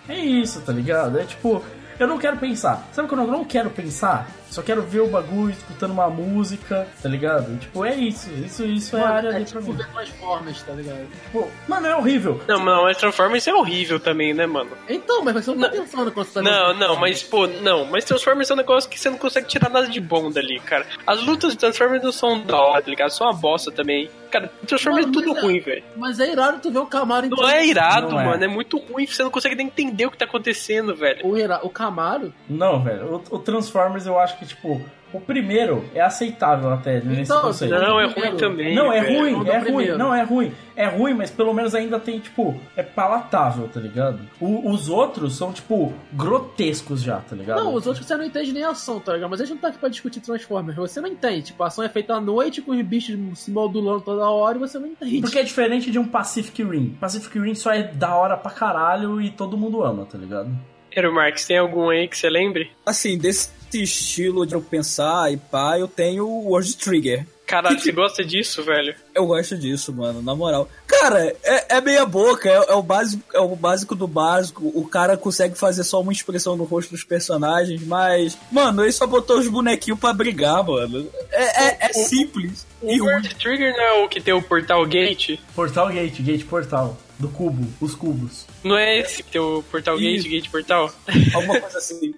[0.09, 1.19] É isso, tá ligado?
[1.19, 1.63] É tipo,
[1.99, 2.87] eu não quero pensar.
[2.93, 4.31] Sabe quando eu não quero pensar?
[4.51, 7.57] Só quero ver o bagulho, escutando uma música, tá ligado?
[7.59, 8.31] Tipo, é isso.
[8.45, 9.79] Isso, isso é a área é ali pra tipo mim.
[9.79, 11.07] ver Transformers, tá ligado?
[11.25, 12.41] Tipo, mano, é horrível.
[12.49, 14.71] Não, não, mas Transformers é horrível também, né, mano?
[14.89, 18.05] Então, mas você não tá pensando quando você tá Não, não, mas, pô, não, mas
[18.05, 20.87] Transformers é um negócio que você não consegue tirar nada de bom dali, cara.
[21.07, 23.11] As lutas de Transformers não são da hora, tá ligado?
[23.11, 24.11] São uma bosta também.
[24.31, 25.83] Cara, Transformers Mano, é tudo é- ruim, velho.
[25.97, 28.25] Mas é irado tu ver o Camaro em Não é irado, Não é.
[28.25, 31.27] mano, é muito ruim, você não consegue nem entender o que tá acontecendo, velho.
[31.27, 32.33] O, o Camaro.
[32.49, 33.23] Não, velho.
[33.31, 34.81] O, o Transformers eu acho que, tipo,
[35.13, 37.71] o primeiro é aceitável até nesse Então, conceito.
[37.75, 38.75] Não, é ruim também.
[38.75, 39.19] Não, é velho.
[39.21, 39.99] ruim, do é ruim, primeiro.
[39.99, 40.53] não, é ruim.
[40.77, 44.21] É ruim, mas pelo menos ainda tem, tipo, é palatável, tá ligado?
[44.41, 47.65] O- os outros são, tipo, grotescos já, tá ligado?
[47.65, 49.31] Não, os outros você não entende nem a ação, tá ligado?
[49.31, 50.77] Mas a gente não tá aqui pra discutir Transformers.
[50.77, 51.43] Você não entende.
[51.47, 54.61] Tipo, a ação é feita à noite com os bichos se modulando toda hora e
[54.61, 55.21] você não entende.
[55.23, 56.97] Porque é diferente de um Pacific Rim.
[57.01, 60.51] Pacific Rim só é da hora pra caralho e todo mundo ama, tá ligado?
[60.95, 62.71] Hero Marx, tem algum aí que você lembre?
[62.85, 67.27] Assim, desse estilo de eu pensar e pá, eu tenho o World Trigger.
[67.47, 68.95] Caralho, você gosta disso, velho?
[69.15, 70.69] Eu gosto disso, mano, na moral.
[70.87, 74.71] Cara, é, é meia boca, é, é o básico, é o básico do básico.
[74.75, 79.07] O cara consegue fazer só uma expressão no rosto dos personagens, mas, mano, ele só
[79.07, 81.09] botou os bonequinhos pra brigar, mano.
[81.31, 82.67] É, é, é simples.
[82.83, 83.13] E O ruim.
[83.15, 85.39] World Trigger não é o que tem o Portal Gate?
[85.55, 86.99] Portal Gate, Gate Portal.
[87.19, 88.47] Do cubo, os cubos.
[88.63, 90.29] Não é esse que tem o Portal Gate, Isso.
[90.29, 90.93] Gate Portal?
[91.35, 92.15] Alguma coisa assim.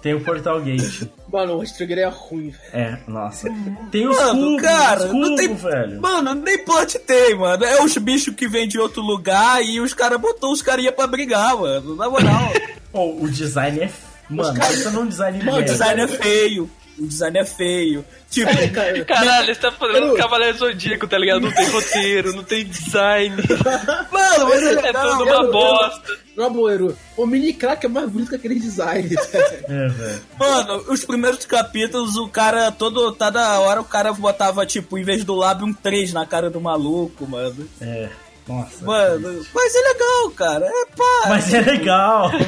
[0.00, 1.08] Tem o Portal Gate.
[1.32, 2.60] Mano, o Trigger é ruim, velho.
[2.72, 3.48] É, nossa.
[3.90, 6.00] Tem os Mano, cubos, cara, os não cubos, tem- velho.
[6.00, 7.64] Mano, nem plot tem, mano.
[7.64, 11.06] É os bichos que vêm de outro lugar e os caras botou os carinha pra
[11.08, 11.96] brigar, mano.
[11.96, 12.52] Na moral.
[12.92, 13.90] Oh, o design é...
[14.28, 16.68] Mano, pensa num design Mano, o design é feio.
[17.00, 18.04] O design é feio.
[18.30, 20.14] Tipo, Cara, Caralho, você tá fazendo.
[20.14, 21.40] Cavaleiro Zodíaco, tá ligado?
[21.40, 23.36] Não tem roteiro, não tem design.
[24.12, 26.18] mano, mas é É tudo uma bosta.
[26.36, 29.08] Na boa, Eru, o mini crack é mais bonito que aquele design.
[29.68, 30.22] É, velho.
[30.38, 35.24] Mano, os primeiros capítulos, o cara, todo, toda hora, o cara botava, tipo, em vez
[35.24, 37.68] do lábio, um 3 na cara do maluco, mano.
[37.80, 38.08] É.
[38.48, 38.84] Nossa.
[38.84, 40.66] Mano, mas é legal, cara.
[40.66, 41.28] É pá.
[41.28, 42.30] Mas é legal.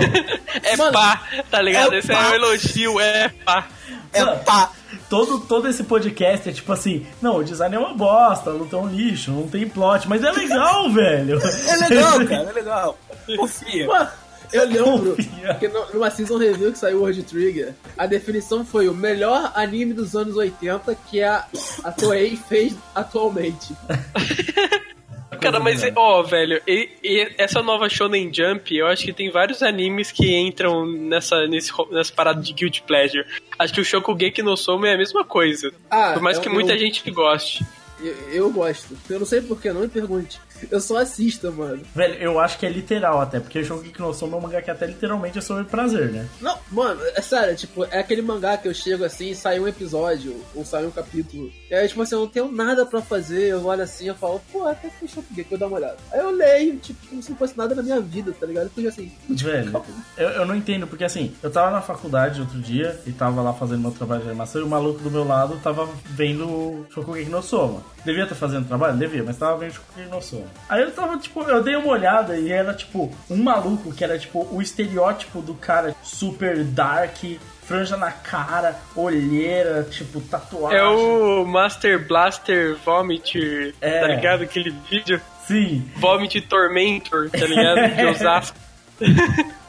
[0.64, 1.94] É Mano, pá, tá ligado?
[1.94, 2.28] é Esse é pá.
[2.30, 3.68] um elogio, é pá.
[4.12, 4.70] É pá.
[5.08, 8.78] todo, todo esse podcast é tipo assim, não, o design é uma bosta, não tem
[8.78, 11.40] um lixo, não tem plot, mas é legal, velho.
[11.68, 12.98] É legal, cara, é legal.
[13.36, 13.86] Confia.
[13.86, 14.10] Mano,
[14.52, 15.16] eu lembro
[15.58, 20.14] que numa season review que saiu World Trigger, a definição foi o melhor anime dos
[20.14, 21.46] anos 80 que a,
[21.82, 23.74] a Toei fez atualmente.
[25.40, 29.62] Cara, mas, ó, velho, e, e essa nova Shonen Jump, eu acho que tem vários
[29.62, 33.24] animes que entram nessa, nesse, nessa parada de Guilty Pleasure.
[33.58, 35.72] Acho que o Shokugeki no Soma é a mesma coisa.
[35.90, 37.64] Ah, Por mais eu- que muita eu- gente goste.
[38.00, 38.96] Eu, eu gosto.
[39.08, 40.40] Eu não sei porquê, não me pergunte.
[40.70, 41.82] Eu só assisto, mano.
[41.94, 44.70] Velho, eu acho que é literal até, porque o não sou é um mangá que
[44.70, 46.28] até literalmente é sobre prazer, né?
[46.40, 49.68] Não, mano, é sério, tipo, é aquele mangá que eu chego assim e sai um
[49.68, 51.50] episódio, ou sai um capítulo.
[51.70, 54.40] E aí, tipo assim, eu não tenho nada pra fazer, eu olho assim e falo,
[54.52, 55.96] pô, até que o que eu dar uma olhada.
[56.10, 58.64] Aí eu leio, tipo, como se não fosse nada na minha vida, tá ligado?
[58.64, 59.82] Eu fico assim, Velho,
[60.16, 63.52] eu, eu não entendo, porque assim, eu tava na faculdade outro dia e tava lá
[63.52, 67.30] fazendo meu trabalho de animação e o maluco do meu lado tava vendo o Shokugeki
[67.30, 67.82] no Soma.
[68.04, 68.96] Devia estar fazendo trabalho?
[68.96, 70.46] Devia, mas tava vendo Shokugeki no Soma.
[70.68, 74.18] Aí eu tava, tipo, eu dei uma olhada e era, tipo, um maluco que era,
[74.18, 77.16] tipo, o estereótipo do cara super dark,
[77.64, 80.78] franja na cara, olheira, tipo, tatuagem.
[80.78, 84.00] É o Master Blaster Vomit, É.
[84.00, 84.42] tá ligado?
[84.44, 85.20] Aquele vídeo.
[85.46, 85.88] Sim.
[85.96, 87.94] Vomit Tormentor, tá ligado?
[87.96, 88.56] De Osasco.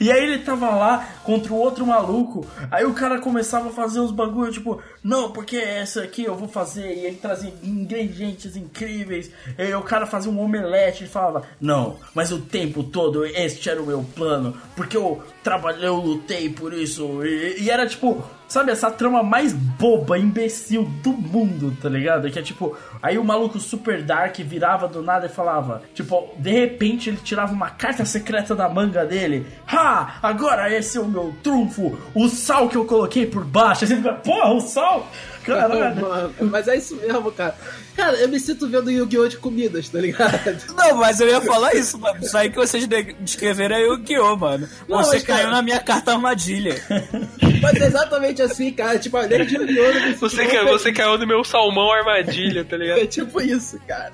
[0.00, 2.46] E aí ele tava lá contra o outro maluco.
[2.70, 6.48] Aí o cara começava a fazer uns bagulho, tipo, não, porque essa aqui eu vou
[6.48, 6.94] fazer.
[6.94, 9.30] E ele trazia ingredientes incríveis.
[9.58, 13.82] E o cara fazia um omelete e falava, não, mas o tempo todo este era
[13.82, 14.56] o meu plano.
[14.76, 17.24] Porque eu trabalhei, eu lutei por isso.
[17.24, 22.30] E, e era tipo, sabe, essa trama mais boba, imbecil do mundo, tá ligado?
[22.30, 26.50] Que é tipo, aí o maluco super dark virava do nada e falava, tipo, de
[26.52, 29.46] repente ele tirava uma carta secreta da manga dele.
[29.66, 30.16] Ha!
[30.22, 31.98] Agora esse é o meu trunfo!
[32.14, 33.86] O sal que eu coloquei por baixo.
[33.86, 35.08] Fica, porra, o sal!
[35.44, 35.96] Caralho!
[36.00, 37.54] mano, mas é isso mesmo, cara.
[37.96, 39.28] Cara, eu me sinto vendo Yu-Gi-Oh!
[39.28, 40.32] de comidas, tá ligado?
[40.76, 42.18] Não, mas eu ia falar isso, mano.
[42.22, 44.68] Isso aí que vocês de- descreveram é o Guiô, mano.
[44.88, 46.76] Não, Você mas, cara- caiu na minha carta armadilha.
[47.62, 47.90] Mas é
[48.44, 48.98] exatamente assim, cara.
[48.98, 50.70] Tipo, além de sinto Você, ca- feliz.
[50.70, 52.98] você caiu no meu salmão armadilha, tá ligado?
[53.00, 54.12] É tipo isso, cara.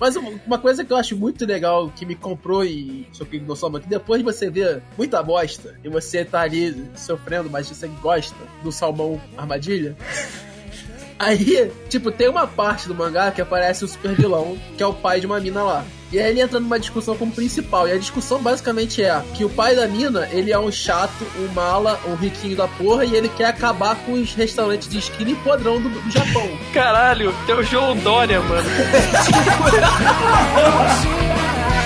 [0.00, 3.80] Mas uma- coisa que eu acho muito legal que me comprou e Shokugeki no Soma,
[3.80, 8.36] que depois de você ver muita bosta e você tá ali sofrendo, mas você gosta
[8.62, 9.96] do salmão armadilha.
[11.18, 14.94] Aí, tipo, tem uma parte do mangá que aparece o super vilão, que é o
[14.94, 15.84] pai de uma mina lá.
[16.10, 17.86] E aí ele entra numa discussão com o principal.
[17.86, 21.52] E a discussão basicamente é que o pai da mina, ele é um chato, um
[21.52, 25.34] mala, um riquinho da porra, e ele quer acabar com os restaurantes de esquina e
[25.36, 26.48] podrão do, do Japão.
[26.72, 28.68] Caralho, tem o João Dória, mano.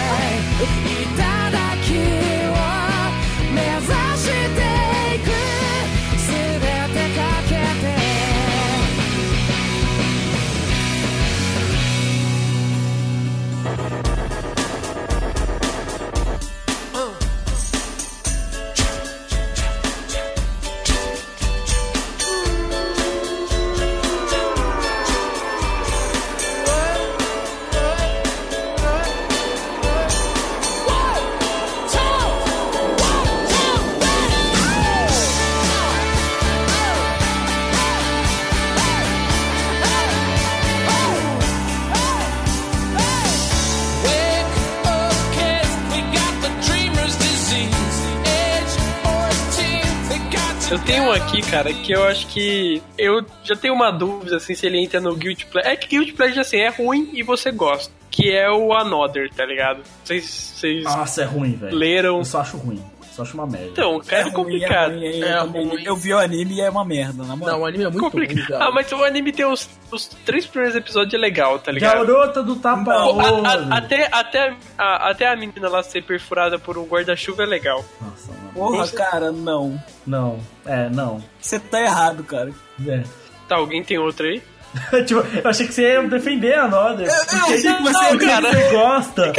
[51.52, 52.82] cara, que eu acho que.
[52.96, 55.72] Eu já tenho uma dúvida, assim, se ele entra no Guilty Pleasure.
[55.72, 57.92] É que Guilty Pleasure, assim, é ruim e você gosta.
[58.10, 59.82] Que é o Another, tá ligado?
[60.02, 60.24] Vocês.
[60.24, 61.76] Vocês Nossa, é ruim, velho.
[61.76, 62.18] leram.
[62.18, 62.82] Eu só acho ruim.
[63.12, 63.68] Só acho uma merda.
[63.68, 64.92] Então, cara, é, ruim, complicado.
[64.94, 65.84] ruim, É eu, também- ruim.
[65.84, 67.54] eu vi o anime e é uma merda, na moral.
[67.56, 68.58] Não, o anime é muito complicado.
[68.58, 71.92] ruim, ah, mas o anime tem os, os três primeiros episódios é legal, tá ligado?
[72.06, 73.46] Garota do tapa-olho.
[73.46, 77.46] A- a- até, até, a, até a menina lá ser perfurada por um guarda-chuva é
[77.46, 77.84] legal.
[78.00, 78.50] Nossa, mano.
[78.54, 79.78] Porra, cara, não.
[80.06, 81.22] Não, é, não.
[81.38, 82.50] Você tá errado, cara.
[82.86, 83.02] É.
[83.46, 84.42] Tá, alguém tem outro aí?
[85.06, 87.08] tipo, eu achei que você ia defender a Nodder.
[87.08, 88.50] Porque sei que você- porque cara.
[88.52, 89.32] você gosta.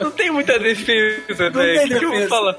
[0.00, 1.52] Não tem muita defesa, velho.
[1.52, 2.56] tem O que, que eu vou falar?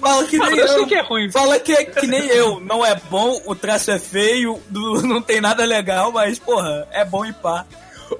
[0.00, 0.86] Fala que nem eu eu.
[0.86, 1.30] que é ruim.
[1.32, 2.60] Fala que, é que nem eu.
[2.60, 7.04] Não é bom, o traço é feio, do- não tem nada legal, mas, porra, é
[7.04, 7.64] bom e pá.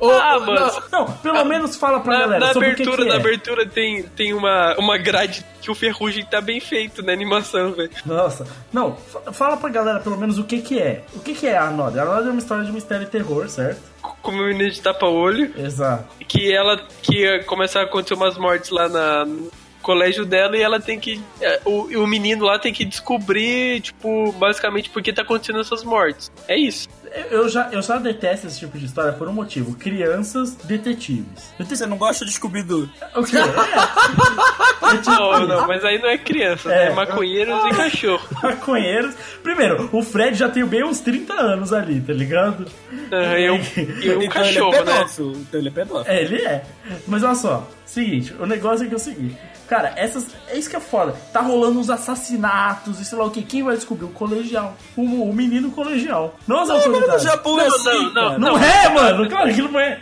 [0.03, 0.73] Ah, mano.
[0.93, 3.17] Não, pelo menos fala pra Na, galera na que abertura, que na é.
[3.17, 7.91] abertura tem, tem uma, uma grade que o Ferrugem tá bem feito na animação, velho.
[8.05, 11.05] Nossa, não, fa- fala pra galera pelo menos o que que é.
[11.15, 12.03] O que que é a Another?
[12.03, 13.81] A Another é uma história de mistério e terror, certo?
[14.23, 16.05] Como uma menina de tapa-olho, Exato.
[16.27, 19.51] que ela que começa a acontecer umas mortes lá na, no
[19.83, 21.21] colégio dela e ela tem que.
[21.41, 25.83] eh, O, o menino lá tem que descobrir, tipo, basicamente por que tá acontecendo essas
[25.85, 26.31] mortes.
[26.49, 26.89] É isso.
[27.13, 29.75] Eu- Eu já, eu já detesto esse tipo de história por um motivo.
[29.77, 31.53] Crianças detetives.
[31.59, 32.89] Você não gosta de Scooby-Doo?
[33.15, 33.37] O quê?
[33.37, 33.43] É.
[34.87, 36.91] É tipo Não, não, mas aí não é criança, É.
[36.91, 36.95] né?
[36.95, 38.23] Maconheiros e cachorro.
[38.41, 39.17] maconheiros.
[39.43, 42.67] Primeiro, o Fred já tem bem uns 30 anos ali, tá ligado?
[43.11, 45.07] Ah, eu, e um Então cachorro, ele é né?
[45.19, 46.05] Então ele é pedófilo.
[46.07, 46.63] É, ele é.
[47.09, 49.37] Mas olha só, seguinte, o negócio é que é o seguinte.
[49.69, 51.15] Cara, essas, é isso que é foda.
[51.33, 53.43] Tá rolando uns assassinatos e sei lá o que.
[53.43, 54.05] Quem vai descobrir?
[54.07, 54.77] O colegial.
[54.97, 56.37] O, o menino colegial.
[56.47, 57.23] Não as Não, autoridades.
[57.25, 58.39] Japão é Não, assim, não, não.
[58.39, 59.29] Não, é, mano.
[59.29, 60.01] Claro que não é.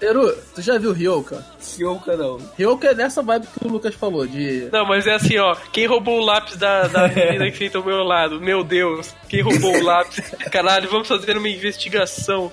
[0.00, 1.44] Eru, tu já viu Ryoka?
[1.60, 2.38] Kyoka não.
[2.56, 4.68] Ryoka é nessa vibe que o Lucas falou, de...
[4.72, 5.54] Não, mas é assim, ó.
[5.72, 8.40] Quem roubou o lápis da, da menina que senta ao meu lado?
[8.40, 10.20] Meu Deus, quem roubou o lápis?
[10.50, 12.50] Caralho, vamos fazer uma investigação.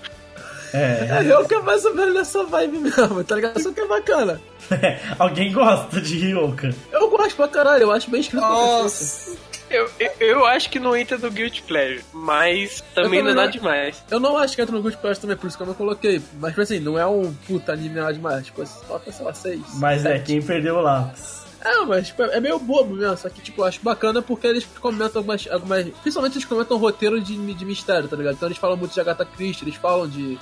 [0.73, 1.08] É.
[1.10, 3.62] É, Ryoka é mais ou menos nessa vibe mesmo, tá ligado?
[3.62, 4.41] Só que é bacana.
[5.17, 6.73] Alguém gosta de Ryoka.
[6.91, 8.41] Eu gosto pra caralho, eu acho bem escrito.
[8.41, 9.36] Nossa.
[9.69, 13.34] Eu, eu, eu acho que não entra no Guilty Pleasure, mas também Eu não é
[13.34, 13.51] também nada não.
[13.51, 14.03] demais.
[14.10, 16.21] Eu não acho que entra no Good Plus também, por isso que eu não coloquei.
[16.39, 18.45] Mas, tipo assim, não é um puta anime nada demais.
[18.45, 19.62] Tipo, só, sei lá, seis.
[19.75, 20.25] Mas é, sete.
[20.25, 21.45] quem perdeu o lápis.
[21.67, 25.19] É, mas tipo, é meio bobo mesmo, só que tipo, acho bacana porque eles comentam
[25.19, 25.47] algumas.
[25.49, 28.36] algumas principalmente eles comentam roteiro de, de mistério, tá ligado?
[28.36, 30.39] Então eles falam muito de Agatha Christie, eles falam de.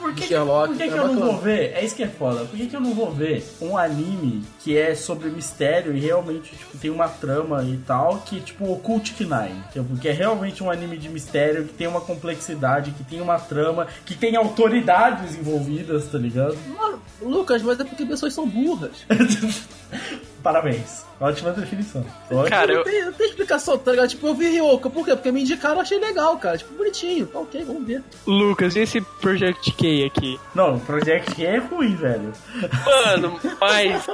[0.00, 1.32] Por que, Sherlock, por que, é que eu não bacana.
[1.32, 1.72] vou ver?
[1.74, 2.44] É isso que é foda.
[2.44, 6.56] Por que, que eu não vou ver um anime que é sobre mistério e realmente
[6.56, 9.62] tipo, tem uma trama e tal, que tipo o Cult Nine,
[10.00, 13.86] que é realmente um anime de mistério, que tem uma complexidade, que tem uma trama,
[14.04, 16.56] que tem autoridades envolvidas, tá ligado?
[16.76, 19.06] Mano, Lucas, mas é porque pessoas são burras.
[20.42, 21.04] Parabéns.
[21.22, 22.04] Ótima definição.
[22.24, 22.48] Ótima.
[22.48, 24.08] Cara, não, eu, tem, não tem explicação, tá ligado?
[24.08, 25.14] Tipo, eu vi Ryoka, por quê?
[25.14, 26.58] Porque me indicaram, eu achei legal, cara.
[26.58, 27.28] Tipo, bonitinho.
[27.28, 28.02] Tá ok, vamos ver.
[28.26, 30.40] Lucas, e esse Project K aqui?
[30.52, 32.32] Não, o Project K é ruim, velho.
[32.84, 34.04] Mano, mas,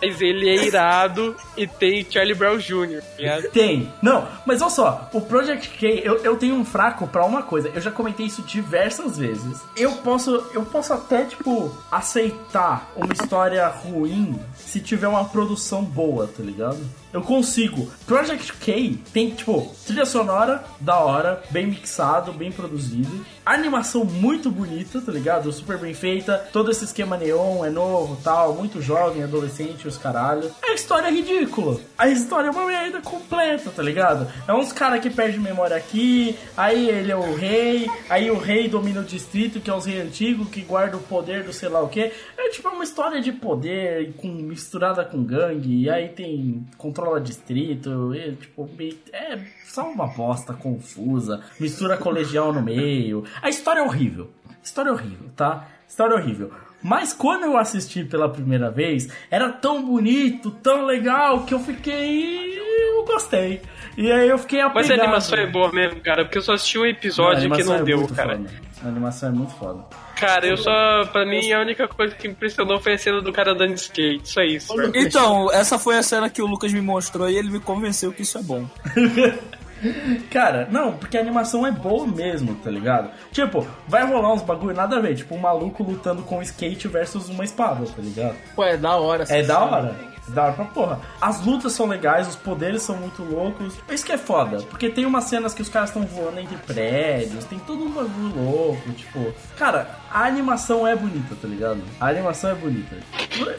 [0.00, 3.42] mas ele é irado e tem Charlie Brown Jr., tá ligado?
[3.50, 3.92] Tem.
[4.00, 7.70] Não, mas olha só, o Project K, eu, eu tenho um fraco pra uma coisa.
[7.74, 9.60] Eu já comentei isso diversas vezes.
[9.76, 16.26] Eu posso, eu posso até, tipo, aceitar uma história ruim se tiver uma produção boa,
[16.26, 16.78] tá ligado?
[17.12, 17.90] Eu consigo.
[18.06, 23.24] Project K tem, tipo, trilha sonora da hora, bem mixado, bem produzido.
[23.44, 25.52] Animação muito bonita, tá ligado?
[25.52, 26.38] Super bem feita.
[26.52, 28.54] Todo esse esquema neon é novo tal.
[28.54, 30.50] Muito jovem, adolescente, os caralho.
[30.62, 31.80] A história é ridícula.
[31.98, 34.30] A história é uma merda completa, tá ligado?
[34.46, 36.38] É uns caras que perdem memória aqui.
[36.56, 37.90] Aí ele é o rei.
[38.08, 41.42] Aí o rei domina o distrito, que é os reis antigos, que guarda o poder
[41.42, 42.12] do sei lá o que.
[42.38, 45.82] É tipo uma história de poder com, misturada com gangue.
[45.82, 46.64] E aí tem.
[47.02, 48.14] Controla distrito.
[48.14, 48.70] E, tipo,
[49.12, 51.42] é só uma bosta confusa.
[51.58, 53.24] Mistura colegial no meio.
[53.42, 54.30] A história é horrível.
[54.62, 55.66] História é horrível, tá?
[55.88, 56.52] História é horrível.
[56.82, 62.58] Mas quando eu assisti pela primeira vez, era tão bonito, tão legal, que eu fiquei.
[62.58, 63.60] Eu gostei.
[63.96, 64.88] E aí eu fiquei apegado.
[64.88, 67.46] Mas a animação é boa mesmo, cara, porque eu só assisti um Não, episódio que
[67.46, 68.36] animação não é deu, cara.
[68.36, 68.50] foda.
[68.84, 69.84] A animação é muito foda.
[70.22, 71.04] Cara, eu só.
[71.10, 74.28] Pra mim, a única coisa que impressionou foi a cena do cara andando de skate,
[74.28, 74.72] só isso.
[74.94, 78.22] Então, essa foi a cena que o Lucas me mostrou e ele me convenceu que
[78.22, 78.64] isso é bom.
[80.30, 83.10] Cara, não, porque a animação é boa mesmo, tá ligado?
[83.32, 86.86] Tipo, vai rolar uns bagulho nada a ver, tipo um maluco lutando com um skate
[86.86, 88.36] versus uma espada, tá ligado?
[88.54, 89.24] Pô, é da hora.
[89.24, 89.58] É da cena.
[89.58, 89.96] hora.
[90.28, 91.00] É Da hora pra porra.
[91.20, 93.74] As lutas são legais, os poderes são muito loucos.
[93.90, 97.44] Isso que é foda, porque tem umas cenas que os caras estão voando entre prédios,
[97.46, 99.34] tem todo um bagulho louco, tipo.
[99.56, 101.80] Cara, a animação é bonita, tá ligado?
[102.00, 102.96] A animação é bonita.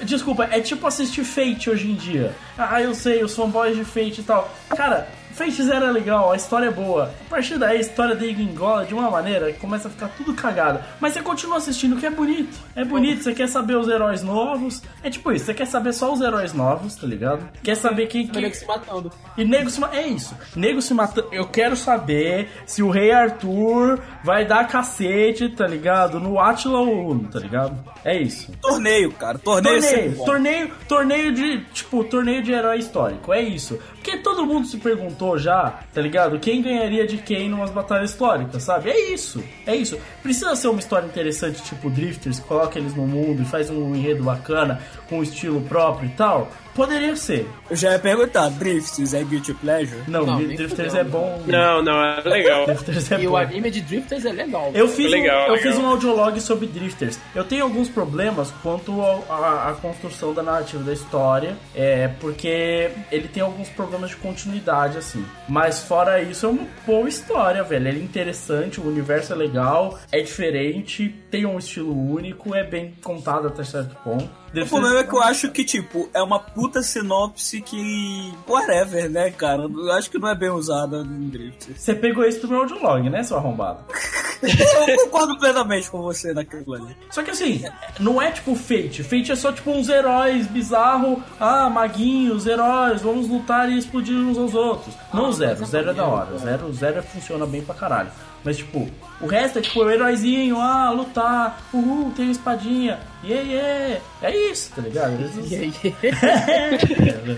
[0.06, 2.34] Desculpa, é tipo assistir Fate hoje em dia.
[2.58, 4.54] Ah, eu sei, os fanboys de Fate e tal.
[4.70, 7.14] Cara, Fate Zero é legal, a história é boa.
[7.26, 10.34] A partir daí a história dele engola de uma maneira que começa a ficar tudo
[10.34, 10.80] cagado.
[11.00, 12.56] Mas você continua assistindo que é bonito.
[12.76, 14.82] É bonito, você quer saber os heróis novos.
[15.02, 17.50] É tipo isso, você quer saber só os heróis novos, tá ligado?
[17.64, 18.26] Quer saber quem.
[18.26, 18.44] O quem...
[18.44, 19.12] nego se matando.
[19.38, 20.36] E nego se É isso.
[20.56, 21.28] Nego se matando.
[21.32, 26.20] Eu quero saber se o Rei Arthur vai dar cacete, tá ligado?
[26.20, 27.78] No Atila Uno, tá ligado?
[28.06, 28.52] É isso.
[28.62, 29.40] Torneio, cara.
[29.40, 33.80] Torneio, é Torneio, torneio, torneio de, tipo, torneio de herói histórico, é isso.
[34.04, 36.38] Porque todo mundo se perguntou já, tá ligado?
[36.38, 38.90] Quem ganharia de quem numas batalhas históricas, sabe?
[38.90, 39.98] É isso, é isso.
[40.22, 43.96] Precisa ser uma história interessante, tipo Drifters, que coloca eles no mundo e faz um
[43.96, 46.52] enredo bacana, com um estilo próprio e tal.
[46.76, 47.48] Poderia ser.
[47.70, 50.02] Eu já ia perguntar, Drifts é Guilty Pleasure?
[50.08, 51.42] Não, Não, Drifters é bom.
[51.46, 52.66] Não, não, é legal.
[52.68, 53.34] Drifters é E bom.
[53.34, 54.72] o anime de Drifters é legal.
[54.74, 55.72] Eu fiz, Legal, um, eu legal.
[55.72, 57.20] fiz um audiolog sobre Drifters.
[57.36, 63.44] Eu tenho alguns problemas quanto à construção da narrativa da história, é porque ele tem
[63.44, 65.24] alguns problemas de continuidade, assim.
[65.48, 67.88] Mas fora isso, é uma boa história, velho.
[67.88, 72.94] Ele é interessante, o universo é legal, é diferente, tem um estilo único, é bem
[73.04, 74.43] contado até certo ponto.
[74.54, 78.32] O Drifters- problema é que eu acho que, tipo, é uma puta sinopse que.
[78.48, 79.64] Whatever, né, cara?
[79.64, 81.74] Eu acho que não é bem usada em Drift.
[81.76, 83.80] Você pegou isso do meu audiolog, né, seu arrombado?
[84.44, 86.96] Eu concordo plenamente com você naquilo ali.
[87.10, 87.64] Só que assim,
[88.00, 89.02] não é tipo Fate.
[89.02, 94.38] Fate é só tipo uns heróis bizarro, ah, maguinhos, heróis, vamos lutar e explodir uns
[94.38, 94.94] aos outros.
[95.14, 96.36] Não o Zero, o Zero é da hora.
[96.36, 98.12] O Zero, o Zero funciona bem pra caralho.
[98.44, 98.90] Mas tipo,
[99.22, 104.02] o resto é tipo o heróizinho, ah, lutar, uhul, tem espadinha, yeah, yeah.
[104.22, 105.14] É isso, tá ligado?
[105.50, 105.74] E aí?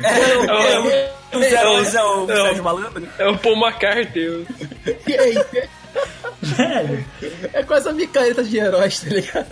[0.03, 2.35] É o, é o, o, Zé- o, Zé- o Não.
[2.45, 3.07] Sérgio Malandro?
[3.19, 4.47] É o Paul McCartney.
[5.07, 5.35] E aí?
[6.41, 7.05] Velho,
[7.53, 9.47] É quase a micareta de heróis, tá ligado?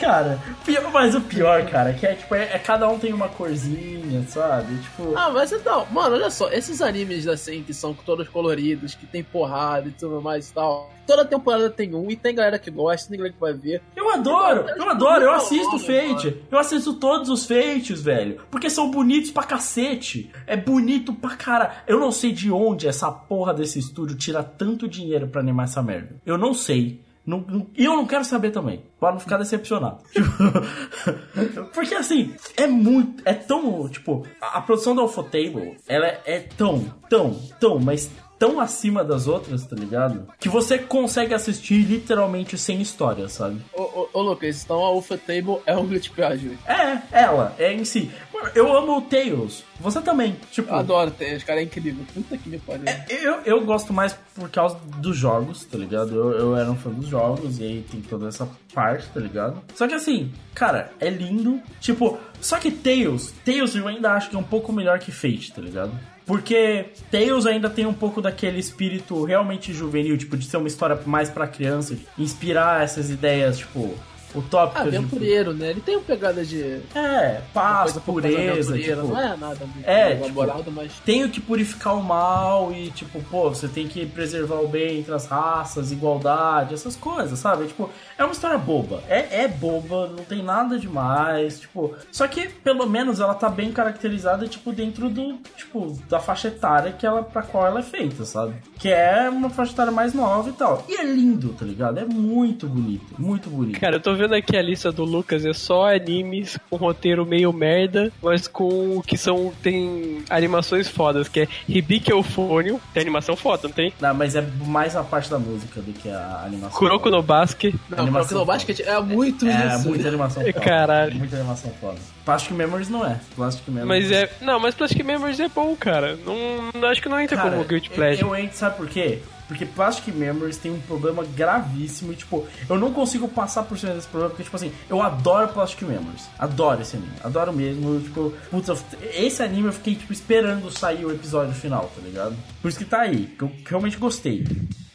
[0.00, 3.28] Cara, pior- mas o pior, cara, que é tipo, é, é cada um tem uma
[3.28, 4.76] corzinha, sabe?
[4.78, 5.14] Tipo.
[5.16, 9.22] Ah, mas então, mano, olha só, esses animes assim, que são todos coloridos, que tem
[9.22, 10.90] porrada e tudo mais e tal.
[11.06, 13.82] Toda temporada tem um, e tem galera que gosta, tem galera que vai ver.
[13.96, 16.42] Eu adoro, eu adoro, eu assisto Mano, Fate.
[16.50, 18.40] Eu assisto todos os Fates, velho.
[18.50, 20.30] Porque são bonitos pra cacete.
[20.46, 21.82] É bonito pra cara.
[21.88, 25.82] Eu não sei de onde essa porra desse estúdio tira tanto dinheiro pra animar essa
[25.82, 26.14] merda.
[26.24, 27.02] Eu não sei.
[27.30, 29.98] Não- não- E eu não quero saber também, pra não ficar decepcionado.
[30.12, 33.22] Tipo, Porque assim, é muito.
[33.24, 33.88] É tão.
[33.88, 38.10] Tipo, a, produção da Ufotable, ela é, é tão, tão, tão, mas
[38.40, 40.26] tão acima das outras, tá ligado?
[40.40, 43.60] Que você consegue assistir literalmente sem história, sabe?
[43.74, 46.58] Ô, ô, ô Lucas, então a Ufa Table é um glitch Pleasure.
[46.66, 48.10] É, ela, é em si.
[48.54, 49.62] Eu amo o Tails.
[49.78, 50.34] Você também.
[50.50, 52.02] Tipo, Eu adoro Tails, cara, é incrível.
[52.14, 52.84] Puta que me pariu.
[53.10, 56.14] eu, eu gosto mais por causa dos jogos, tá ligado?
[56.14, 59.60] Eu, eu era um fã dos jogos e aí tem toda essa parte, tá ligado?
[59.74, 61.60] Só que assim, cara, é lindo.
[61.78, 65.52] Tipo, só que Tails, Tails eu ainda acho que é um pouco melhor que Fate,
[65.52, 65.92] tá ligado?
[66.30, 70.96] Porque Tails ainda tem um pouco daquele espírito realmente juvenil, tipo, de ser uma história
[71.04, 73.96] mais pra criança, inspirar essas ideias, tipo,
[74.34, 74.90] utópicas.
[74.90, 75.70] de- Aventureiro, né?
[75.70, 76.80] Ele tem uma pegada de.
[76.94, 80.92] É, paz, pureza, tipo, Não é nada É, elaborado, mas.
[81.04, 85.14] tenho que purificar o mal e, tipo, pô, você tem que preservar o bem entre
[85.14, 87.66] as raças, igualdade, essas coisas, sabe?
[87.66, 89.02] Tipo, é uma história boba.
[89.08, 91.94] É, é boba, não tem nada demais, tipo.
[92.10, 96.92] Só que, pelo menos, ela tá bem caracterizada, tipo, dentro do, tipo, da faixa etária
[96.92, 98.54] que ela, pra qual ela é feita, sabe?
[98.78, 100.84] Que é uma faixa etária mais nova e tal.
[100.88, 101.98] E é lindo, tá ligado?
[101.98, 103.78] É muito bonito, muito bonito.
[103.80, 107.52] Cara, eu tô vendo aqui a lista do Lucas, é só animes com roteiro meio
[107.52, 109.52] merda, mas com que são.
[109.62, 113.92] tem animações fodas, que é Hibiki Euphonium, tem animação foda, não tem?
[114.00, 116.78] Não, mas é mais a parte da música do que a animação.
[116.78, 117.74] Kuroko no Basket.
[117.88, 119.88] Não, Animação Croco no Basket é muito É, isso.
[119.88, 120.52] muita animação foda.
[120.60, 121.14] Caralho.
[121.16, 121.98] Muita animação foda.
[122.24, 123.18] Plastic Memories não é.
[123.34, 123.88] Plastic Memories.
[124.10, 124.30] Mas é.
[124.40, 126.16] Não, mas Plastic Memories é bom, cara.
[126.24, 128.22] Não, acho que não entra Cara, como Guilty eu- Pleasure.
[128.28, 129.18] Eu, entro, sabe por quê?
[129.50, 133.94] Porque Plastic Memories tem um problema gravíssimo e, tipo, eu não consigo passar por cima
[133.94, 136.28] desse problema, porque, tipo assim, eu adoro Plastic Memories.
[136.38, 137.10] Adoro esse anime.
[137.24, 137.94] Adoro mesmo.
[137.94, 142.36] eu, tipo, putz, esse anime eu fiquei, tipo, esperando sair o episódio final, tá ligado?
[142.62, 144.46] Por isso que tá aí, que eu realmente gostei.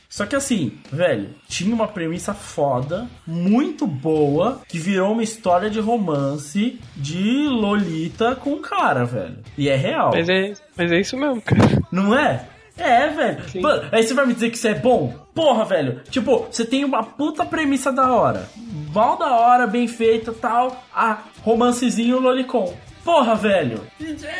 [0.07, 5.81] Só que assim, velho, tinha uma premissa foda, muito boa, que virou uma história de
[5.81, 9.39] romance de Lolita com um cara, velho.
[9.57, 10.11] E é real.
[10.13, 11.61] Mas é, mas é isso mesmo, cara.
[11.91, 12.47] Não é?
[12.77, 13.61] É, velho.
[13.61, 15.13] Mano, aí você vai me dizer que isso é bom?
[15.33, 16.01] Porra, velho.
[16.09, 18.47] Tipo, você tem uma puta premissa da hora.
[18.93, 20.83] Mal da hora, bem feita tal.
[20.93, 22.75] Ah, romancezinho Lolicon.
[23.03, 23.81] Porra, velho.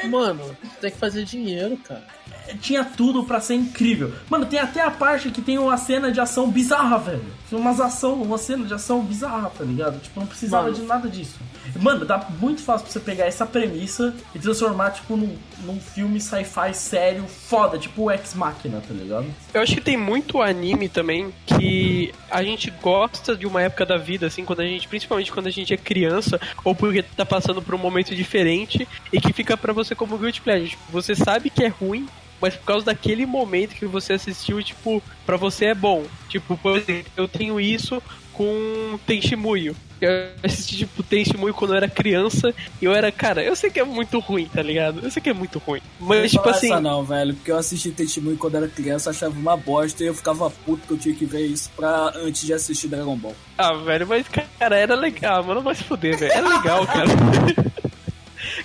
[0.10, 2.04] Mano, tem que fazer dinheiro, cara.
[2.62, 4.14] Tinha tudo pra ser incrível.
[4.30, 7.26] Mano, tem até a parte que tem uma cena de ação bizarra, velho.
[7.50, 10.00] Tem umas ação, uma cena de ação bizarra, tá ligado?
[10.02, 10.76] Tipo, não precisava Mano.
[10.76, 11.40] de nada disso.
[11.80, 16.20] Mano, dá muito fácil pra você pegar essa premissa e transformar, tipo, num, num filme
[16.20, 19.26] sci-fi sério foda, tipo o Ex Machina, tá ligado?
[19.54, 23.98] Eu acho que tem muito anime também que a gente gosta de uma época da
[23.98, 27.62] vida, assim, quando a gente, principalmente quando a gente é criança, ou porque tá passando
[27.62, 30.70] por um momento diferente e que fica pra você como guilty pleasure.
[30.70, 32.08] Tipo, você sabe que é ruim,
[32.46, 36.06] mas por causa daquele momento que você assistiu, tipo, pra você é bom.
[36.30, 38.00] Tipo, por exemplo, eu tenho isso
[38.34, 39.76] com Tenshimuyo.
[40.00, 40.12] Eu
[40.44, 43.84] assisti, tipo, Tenshimuyo quando eu era criança e eu era, cara, eu sei que é
[43.84, 45.00] muito ruim, tá ligado?
[45.02, 45.82] Eu sei que é muito ruim.
[46.00, 49.58] Mas, tipo assim, essa não, velho, porque eu assisti Testemunho quando era criança, achava uma
[49.58, 52.90] bosta e eu ficava puto que eu tinha que ver isso pra antes de assistir
[52.90, 53.36] Dragon Ball.
[53.58, 56.32] Ah, velho, mas, cara, era legal, mano, não vai se fuder, velho.
[56.32, 57.08] Era legal, cara.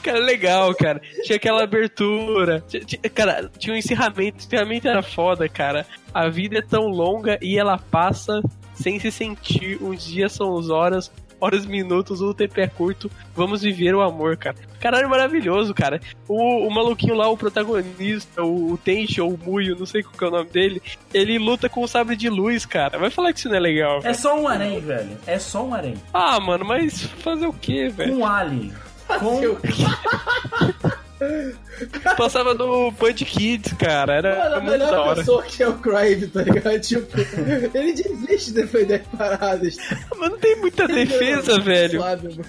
[0.02, 1.00] Cara, legal, cara.
[1.24, 2.62] Tinha aquela abertura.
[2.68, 4.38] Tinha- tinha- cara, tinha um encerramento.
[4.38, 5.86] O encerramento era foda, cara.
[6.12, 8.40] A vida é tão longa e ela passa
[8.74, 9.78] sem se sentir.
[9.82, 11.10] Uns dias são as horas,
[11.40, 13.10] horas, minutos, o tempo é curto.
[13.34, 14.56] Vamos viver o amor, cara.
[14.80, 16.00] Caralho, maravilhoso, cara.
[16.28, 20.14] O, o maluquinho lá, o protagonista, o, o Tenchi ou o Muyo, não sei qual
[20.14, 22.98] que é o nome dele, ele luta com o sabre de luz, cara.
[22.98, 24.00] Vai falar que isso não é legal.
[24.02, 25.16] É só um harém, velho.
[25.26, 25.94] É só um harém.
[26.12, 28.18] Ah, mano, mas fazer o quê, velho?
[28.18, 28.72] Um alien.
[29.18, 29.40] Com...
[32.16, 34.14] Passava no Band Kids, cara.
[34.14, 35.16] Era Mano, a melhor hora.
[35.16, 36.80] pessoa que é o Crave, tá ligado?
[36.80, 37.06] Tipo,
[37.74, 39.76] ele desiste de defender paradas.
[40.18, 42.00] Mas não tem muita defesa, velho.
[42.00, 42.40] Suave,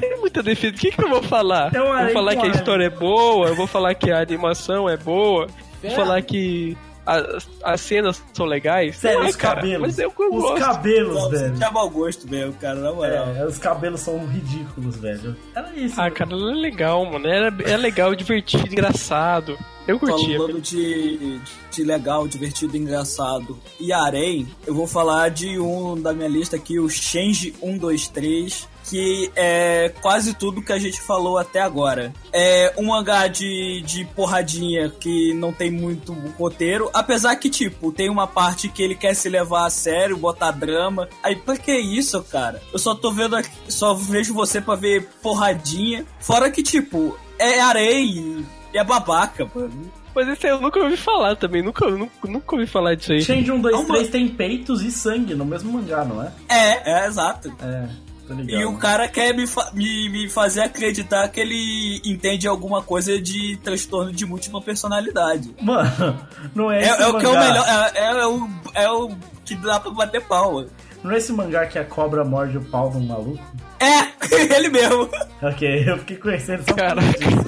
[0.00, 0.74] tem muita defesa.
[0.74, 1.74] O que, que eu vou falar?
[1.74, 4.88] É um vou falar que a história é boa, eu vou falar que a animação
[4.88, 5.46] é boa,
[5.82, 5.94] vou É.
[5.94, 6.76] falar que
[7.06, 8.96] as, as cenas são legais.
[8.96, 9.80] Sério, os cara, cabelos.
[9.88, 10.58] Mas eu os gosto.
[10.64, 11.54] cabelos, Você velho.
[11.56, 13.28] tinha mau gosto mesmo, cara, na moral.
[13.36, 15.36] É, os cabelos são ridículos, velho.
[15.54, 16.00] Era isso.
[16.00, 17.26] Ah, cara, é legal, mano.
[17.26, 19.58] Era, é legal, divertido, engraçado.
[19.86, 20.36] Eu curtia.
[20.36, 26.28] Falando de, de legal, divertido, engraçado e harém, eu vou falar de um da minha
[26.28, 32.12] lista aqui, o Change 123, que é quase tudo que a gente falou até agora.
[32.32, 38.10] É um mangá de, de porradinha que não tem muito roteiro, apesar que, tipo, tem
[38.10, 41.08] uma parte que ele quer se levar a sério, botar drama.
[41.22, 42.62] Aí, pra que isso, cara?
[42.72, 46.04] Eu só tô vendo aqui, só vejo você pra ver porradinha.
[46.18, 49.90] Fora que, tipo, é areia e é babaca, mano.
[50.14, 51.62] Mas esse aí eu nunca ouvi falar também.
[51.62, 53.22] Nunca, nunca, nunca ouvi falar disso aí.
[53.22, 53.94] Change 1, 2, Calma.
[53.94, 56.32] 3 tem peitos e sangue no mesmo mangá, não é?
[56.48, 57.52] É, é exato.
[57.62, 57.88] É,
[58.26, 58.60] tô ligado.
[58.60, 63.20] E o cara quer me, fa- me, me fazer acreditar que ele entende alguma coisa
[63.22, 65.54] de transtorno de múltipla personalidade.
[65.62, 66.18] Mano,
[66.56, 67.46] não é É, esse é o que é o mangá.
[67.46, 69.10] melhor, é, é o, é o
[69.44, 70.64] que dá pra bater pau.
[71.04, 73.42] Não é esse mangá que a cobra morde o pau de um maluco?
[73.80, 75.08] É, ele mesmo.
[75.42, 77.40] Ok, eu fiquei conhecendo só isso.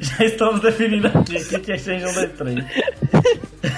[0.18, 2.64] Já estamos definindo aqui o que que é Change 1, 2, 3.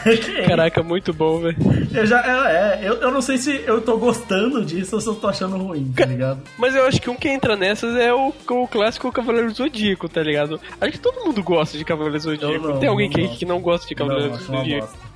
[0.06, 0.46] Ok.
[0.46, 1.56] Caraca, muito bom, velho.
[1.94, 5.08] Eu já, é, é, eu, eu não sei se eu tô gostando disso ou se
[5.08, 6.42] eu tô achando ruim, tá ligado?
[6.58, 10.08] Mas eu acho que um que entra nessas é o, o clássico Cavaleiro do Zodíaco,
[10.08, 10.60] tá ligado?
[10.80, 12.68] Acho que todo mundo gosta de Cavaleiro do Zodíaco.
[12.68, 15.07] Não, Tem alguém não que, que não gosta de Cavaleiro Zodíaco.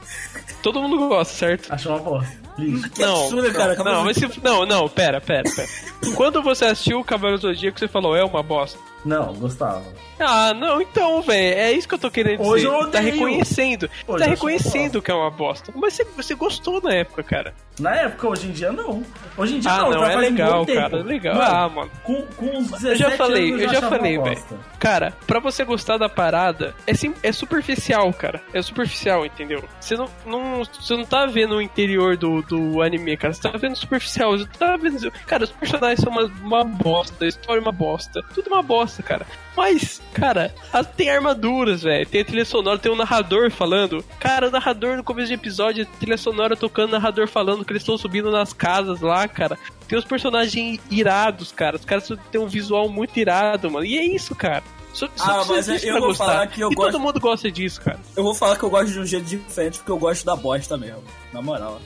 [0.63, 1.73] Todo mundo gosta, certo?
[1.73, 2.43] Acho uma bosta.
[2.59, 2.91] Lixo.
[2.91, 3.75] Que absurdo, cara.
[3.77, 5.69] Não, não, mas se, não, não, pera, pera, pera.
[6.15, 8.79] Quando você assistiu o Cavaleiro do Zodíaco, você falou, é uma bosta.
[9.05, 9.83] Não, gostava.
[10.25, 12.51] Ah, não, então, velho, é isso que eu tô querendo dizer.
[12.51, 13.05] Hoje eu tá odeio.
[13.15, 13.91] reconhecendo.
[14.07, 15.73] Hoje tá reconhecendo que é uma bosta.
[15.75, 17.55] Mas você, você gostou na época, cara.
[17.81, 19.03] Na época, hoje em dia, não.
[19.37, 19.91] Hoje em dia, Ah, não.
[19.93, 21.35] não, já é legal, cara, é legal.
[21.37, 21.91] Mano, Ah, mano.
[22.05, 24.43] Com, com uns 17 Eu já falei, anos, eu já achava falei, velho.
[24.79, 28.43] Cara, pra você gostar da parada, é, sim, é superficial, cara.
[28.53, 29.65] É superficial, entendeu?
[29.81, 33.33] Você não, não, você não tá vendo o interior do, do anime, cara.
[33.33, 34.33] Você tá vendo superficial.
[34.37, 35.11] Você tá vendo.
[35.27, 38.23] Cara, os personagens são uma, uma bosta, a história é uma bosta.
[38.35, 39.27] Tudo uma bosta, cara.
[39.57, 40.55] Mas, cara,
[40.97, 42.07] tem armaduras, velho.
[42.07, 44.03] Tem a trilha sonora, tem um narrador falando.
[44.19, 47.83] Cara, o narrador no começo do episódio, trilha sonora tocando, o narrador falando que eles
[47.83, 49.59] estão subindo nas casas lá, cara.
[49.87, 51.77] Tem os personagens irados, cara.
[51.77, 53.85] Os caras têm um visual muito irado, mano.
[53.85, 54.63] E é isso, cara.
[54.95, 56.25] Só, Ah, mas eu vou gostar.
[56.27, 57.99] falar que eu e gosto- todo mundo gosta disso, cara.
[58.17, 60.77] Eu vou falar que eu gosto de um jeito diferente porque eu gosto da bosta
[60.77, 61.03] mesmo.
[61.33, 61.81] Na moral.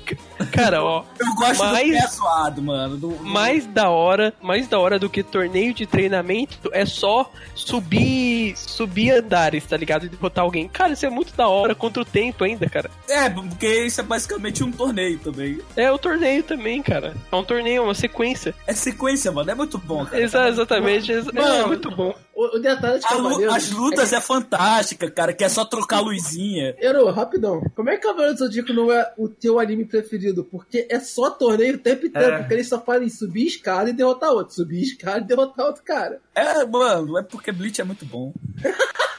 [0.53, 1.05] Cara, ó.
[1.21, 2.97] Eu gosto do Mas- pé suado, mano.
[2.97, 7.31] Do, do- mais da hora, mais da hora do que torneio de treinamento é só
[7.55, 10.07] subir, subir andares, tá ligado?
[10.07, 10.69] E derrotar alguém.
[10.69, 12.91] Cara, isso é muito da hora contra o tempo ainda, cara.
[13.09, 15.61] É, porque isso é basicamente um torneio também.
[15.77, 17.15] É o torneio também, cara.
[17.31, 18.55] É um torneio, é uma sequência.
[18.67, 19.51] É sequência, mano.
[19.51, 20.21] É muito bom, cara.
[20.23, 21.13] Exa exatamente.
[21.13, 22.15] exa- é Mano, muito bom.
[22.35, 23.55] O, o detalhe de lu- Cavaleiros...
[23.55, 26.75] as lutas é fantástica, cara, que é só trocar a luzinha.
[26.79, 27.61] Ero, rapidão.
[27.75, 30.45] Como é que Cavaleiro do Zodíaco não é o teu anime preferido?
[30.45, 32.35] Porque é só torneio o tempo inteiro.
[32.35, 32.39] É.
[32.39, 34.55] Porque eles só fazem subir escada e derrotar outro.
[34.55, 36.21] Subir escada e derrotar outro cara.
[36.35, 38.33] É, mano, é porque Bleach é muito bom.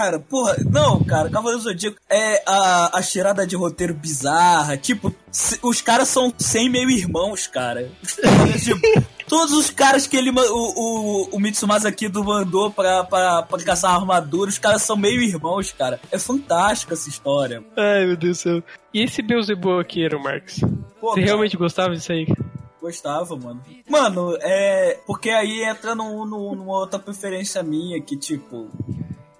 [0.00, 4.74] Cara, porra, não, cara, Cavaleiro do Zodíaco é a, a cheirada de roteiro bizarra.
[4.78, 7.90] Tipo, se- os caras são 100 meio-irmãos, cara.
[8.02, 8.80] Os caras, tipo,
[9.28, 13.94] todos os caras que ele, o, o, o Mitsumasa Kido mandou pra, pra, pra caçar
[13.94, 16.00] armadura, os caras são meio-irmãos, cara.
[16.10, 17.62] É fantástica essa história.
[17.76, 18.62] Ai, meu Deus do céu.
[18.94, 20.60] E esse Beelzebub aqui, era o Marcos?
[20.98, 22.26] Pô, Você cara, realmente gostava disso aí?
[22.80, 23.60] Gostava, mano.
[23.86, 24.98] Mano, é.
[25.06, 28.70] Porque aí entra num- num- numa outra preferência minha, que tipo.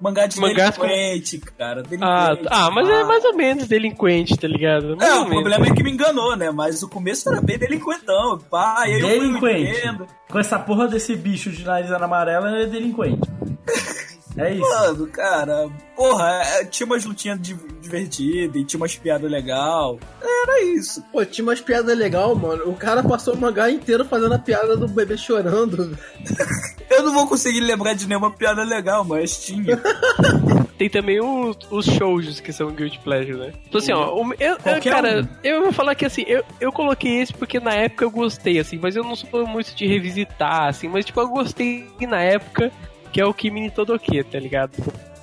[0.00, 1.80] Mangá de Mangás com- delinquente, cara.
[2.00, 2.48] Ah, Delinquente.
[2.50, 4.96] ah, mas é mais ou menos delinquente, tá ligado?
[4.96, 5.34] Mais É, o menos.
[5.34, 6.50] problema é que me enganou, né?
[6.50, 8.38] Mas o começo era bem delinquentão.
[8.50, 9.98] Pá, eu Delinquente.
[10.30, 13.28] Com essa porra desse bicho de nariz amarela, ele é delinquente.
[14.36, 14.60] É isso.
[14.62, 19.96] Mano, cara, porra, é, tinha umas lutinhas di- divertidas e tinha umas piadas legais.
[20.22, 21.02] Era isso.
[21.12, 22.68] Pô, tinha umas piadas legais, mano.
[22.70, 25.96] O cara passou o mangá inteiro fazendo a piada do bebê chorando.
[26.90, 29.80] Eu não vou conseguir lembrar de nenhuma piada legal, mas tinha.
[30.76, 33.52] Tem também os, os shoujos que são Guilty Pleasure, né?
[33.68, 35.28] Então assim, ó, o- eu, eu, cara, um.
[35.44, 38.78] eu vou falar que assim, eu, eu coloquei esse porque na época eu gostei, assim,
[38.80, 42.72] mas eu não sou muito de revisitar, assim, mas tipo, eu gostei na época,
[43.12, 44.72] que é o Kimi Todoke, tá ligado?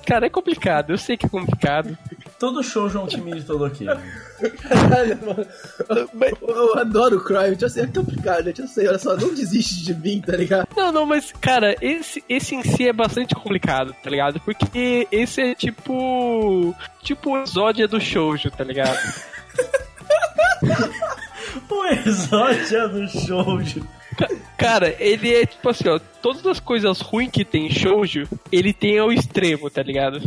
[0.06, 1.96] Cara, é complicado, eu sei que é complicado.
[2.38, 3.84] Todo show é um time de todo aqui.
[4.62, 5.46] Caralho, mano.
[5.90, 7.58] Eu, eu adoro o Crime.
[7.60, 8.62] Eu sei, é complicado, gente.
[8.62, 10.68] Eu sei, olha só, não desiste de mim, tá ligado?
[10.74, 14.40] Não, não, mas, cara, esse, esse em si é bastante complicado, tá ligado?
[14.40, 16.74] Porque esse é tipo.
[17.02, 18.98] Tipo o exódia do shoujo, tá ligado?
[21.70, 23.58] O exódia do show.
[24.56, 28.72] Cara, ele é tipo assim, ó, todas as coisas ruins que tem em shoujo, ele
[28.72, 30.20] tem ao extremo, tá ligado?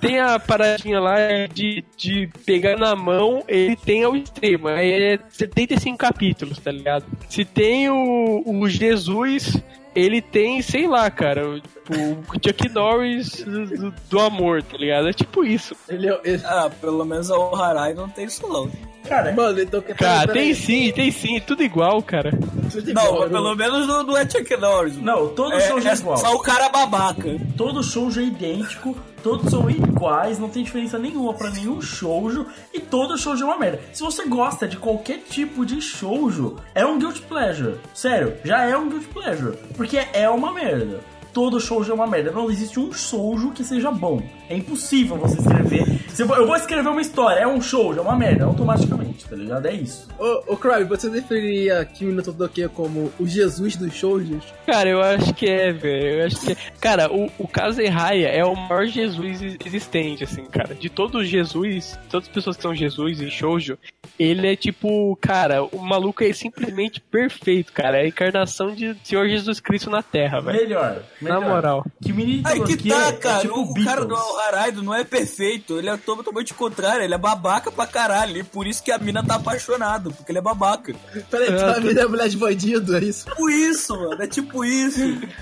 [0.00, 1.16] Tem a paradinha lá
[1.52, 4.68] de, de pegar na mão, ele tem ao extremo.
[4.68, 7.04] Aí é 75 capítulos, tá ligado?
[7.28, 9.56] Se tem o, o Jesus,
[9.94, 15.08] ele tem, sei lá, cara, tipo, o Chuck Norris do, do amor, tá ligado?
[15.08, 15.74] É tipo isso.
[15.88, 16.20] Ele é.
[16.24, 16.42] Ele...
[16.44, 18.70] Ah, pelo menos o Harai não tem isso não.
[19.08, 22.32] Cara, Mano, então que Cara, tem sim, tem sim, tudo igual, cara.
[22.32, 24.96] Não, mas pelo menos não, não é Chuck Norris.
[24.98, 26.16] não, todo é, show é é igual.
[26.16, 27.36] só o cara babaca.
[27.56, 32.78] Todo shoujo é idêntico, todos são iguais, não tem diferença nenhuma pra nenhum shoujo e
[32.78, 33.80] todo shoujo é uma merda.
[33.92, 37.78] Se você gosta de qualquer tipo de shoujo, é um guilty pleasure.
[37.94, 41.00] Sério, já é um guilty pleasure, porque é uma merda.
[41.32, 42.30] Todo shoujo é uma merda.
[42.30, 44.22] Não existe um shoujo que seja bom.
[44.50, 45.86] É impossível você escrever.
[46.10, 49.24] Se eu vou- eu vou escrever uma história, é um shoujo, é uma merda, automaticamente,
[49.24, 49.64] tá ligado?
[49.66, 50.08] É isso.
[50.18, 54.42] Ô, ô Crime, você definiria Kimi no Todoke como o Jesus dos shoujos?
[54.66, 56.20] Cara, eu acho que é, velho.
[56.20, 56.56] Eu acho que é.
[56.80, 60.74] Cara, o, o Kazehaya é o maior Jesus ex- existente, assim, cara.
[60.74, 63.78] De todos os Jesus, todas as pessoas que são Jesus em Shoujo,
[64.18, 67.98] ele é tipo, cara, o maluco é simplesmente perfeito, cara.
[67.98, 70.58] É a encarnação de Senhor Jesus Cristo na Terra, velho.
[70.60, 71.48] Melhor, Na melhor.
[71.48, 71.86] moral.
[72.02, 73.40] Que menino Aí que tá, é cara.
[73.40, 75.78] tipo o cara do Haraido não é perfeito.
[75.78, 77.02] Ele é totalmente contrário.
[77.02, 78.38] Ele é babaca pra caralho.
[78.38, 80.10] E por isso que a mina tá apaixonada.
[80.10, 80.94] Porque ele é babaca.
[81.30, 83.26] Peraí, tu tá vendo a mulher de bandido, é isso?
[83.26, 84.22] Tipo isso, mano.
[84.22, 85.00] É tipo isso.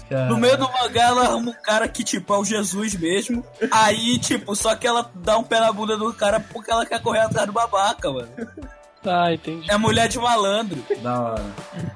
[0.09, 0.28] Cara.
[0.28, 3.44] No meio do mangá, ela arruma um cara que, tipo, é o Jesus mesmo.
[3.70, 7.01] Aí, tipo, só que ela dá um pé na bunda do cara porque ela quer
[7.01, 8.28] correr atrás do babaca, mano.
[9.05, 9.70] Ah, entendi.
[9.70, 10.84] É mulher de malandro.
[11.03, 11.44] Da hora.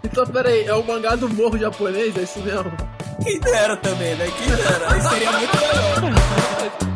[0.04, 2.72] Então, peraí, é o mangá do morro japonês, é isso mesmo?
[3.22, 4.26] Quem dera também, né?
[4.38, 4.92] Quem dera.
[4.92, 6.82] Aí seria muito melhor.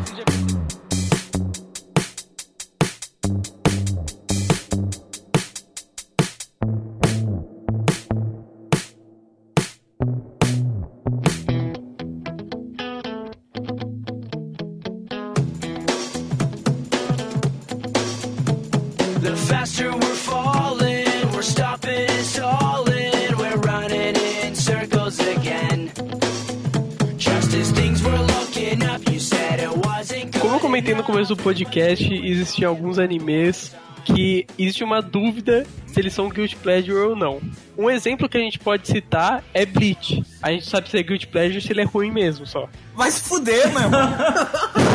[31.07, 36.97] começo do podcast, existiam alguns animes que existe uma dúvida se eles são Guilty Pleasure
[36.97, 37.41] ou não.
[37.77, 40.23] Um exemplo que a gente pode citar é Bleach.
[40.41, 42.67] A gente sabe se é Guilty Pleasure se ele é ruim mesmo só.
[42.95, 44.09] Vai se fuder, meu irmão.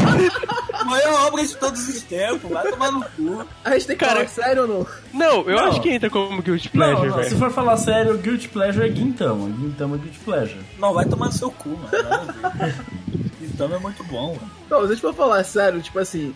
[0.87, 2.51] Maior obra de todos os tempos.
[2.51, 3.45] Vai tomar no cu.
[3.65, 4.87] A gente tem que Cara, falar sério ou não?
[5.15, 5.65] Não, eu Não.
[5.67, 7.39] acho que entra como Guilty Pleasure, não, se velho.
[7.39, 9.47] for falar sério, Guilty Pleasure é Gintama.
[9.59, 10.61] Gintama é Guilty Pleasure.
[10.79, 12.73] Não, vai tomar no seu cu, mano.
[13.59, 13.75] Nada a ver.
[13.75, 14.51] Então é muito bom, mano.
[14.71, 16.35] Não, a gente for falar sério, tipo assim,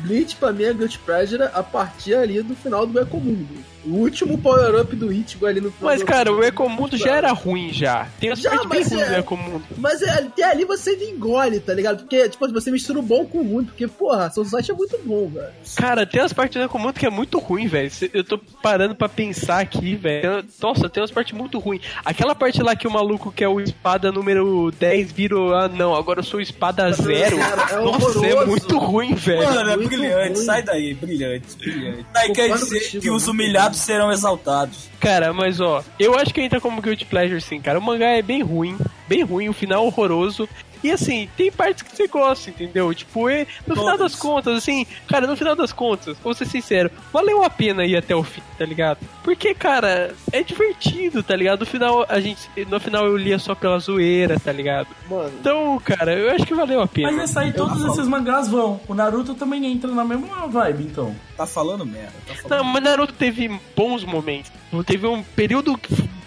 [0.00, 3.71] Bleach pra mim é Guilty Pleasure a partir ali do final do Ecomundo.
[3.84, 7.72] O último power-up do Ichigo ali no final Mas, cara, o Ecomundo já era ruim
[7.72, 8.06] já.
[8.20, 9.62] Tem as Já, partes bem ruins é- do Ecomundo.
[9.76, 11.98] Mas é, até ali você engole, tá ligado?
[11.98, 14.98] Porque, tipo, você mistura o bom com o ruim, porque, porra, Soul Society é muito
[15.04, 15.48] bom, velho.
[15.76, 17.90] Cara, tem umas partes do Ecomundo que é muito ruim, velho.
[18.12, 20.44] Eu tô parando pra pensar aqui, velho.
[20.60, 21.82] Nossa, tem umas partes muito ruins.
[22.04, 25.94] Aquela parte lá que o maluco que é o espada número 10 virou, ah não,
[25.94, 27.36] agora eu sou espada zero.
[27.38, 29.42] É Nossa, é muito ruim, velho.
[29.44, 30.44] Mano, é brilhante, ruim.
[30.44, 32.06] sai daí, brilhante, brilhante.
[32.14, 33.38] Aí quer dizer que os mano.
[33.78, 34.88] Serão exaltados.
[35.00, 37.78] Cara, mas ó, eu acho que entra como Guilty Pleasure sim, cara.
[37.78, 38.76] O mangá é bem ruim,
[39.08, 40.48] bem ruim, o final horroroso.
[40.82, 42.92] E assim, tem partes que você gosta, entendeu?
[42.92, 46.90] Tipo, e no final das contas, assim, cara, no final das contas, vou ser sincero,
[47.12, 48.98] valeu a pena ir até o fim, tá ligado?
[49.22, 51.60] Porque, cara, é divertido, tá ligado?
[51.60, 54.88] No final, a gente, no final eu lia só pela zoeira, tá ligado?
[55.08, 57.12] Mano, Então, cara, eu acho que valeu a pena.
[57.12, 58.80] Mas esse aí, todos esses mangás vão.
[58.88, 61.14] O Naruto também entra na mesma vibe, então.
[61.36, 64.50] Tá falando merda, tá falando Não, mas Naruto teve bons momentos.
[64.86, 65.78] Teve um período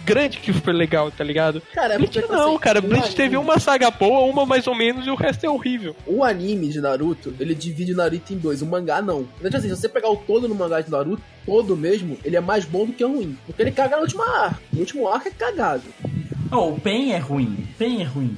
[0.06, 1.62] grande que foi legal, tá ligado?
[1.74, 2.80] Cara, é Bleach não, assim, cara.
[2.80, 5.50] o Bleach anime- teve uma saga boa, uma mais ou menos, e o resto é
[5.50, 5.96] horrível.
[6.08, 8.62] o anime de Naruto, ele divide o Naruto em dois.
[8.62, 9.22] O mangá não.
[9.40, 12.36] Então, tipo assim, se você pegar o todo no mangá de Naruto, todo mesmo, ele
[12.36, 13.38] é mais bom do que o ruim.
[13.46, 14.62] Porque ele caga no último arco.
[14.72, 15.84] No último arco é cagado.
[16.52, 17.68] Oh, o Pen é ruim.
[17.78, 18.38] Pen é ruim.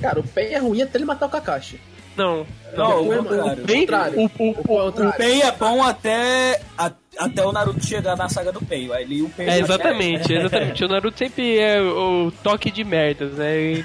[0.00, 1.80] Cara, o Pen é ruim até ele matar o Kakashi.
[2.16, 2.46] Não.
[2.76, 3.64] Não, Depois, o mano, contrário.
[3.64, 4.18] Bem, contrário.
[4.20, 4.54] o, o, O o-
[4.92, 5.10] contrário.
[5.10, 6.92] O Pen é bom até, a-
[7.24, 8.92] até o Naruto chegar na saga do Pen.
[8.92, 10.84] Aí o Pen é, exatamente, exatamente.
[10.84, 13.60] O Naruto sempre é o toque de merdas, né?
[13.60, 13.84] E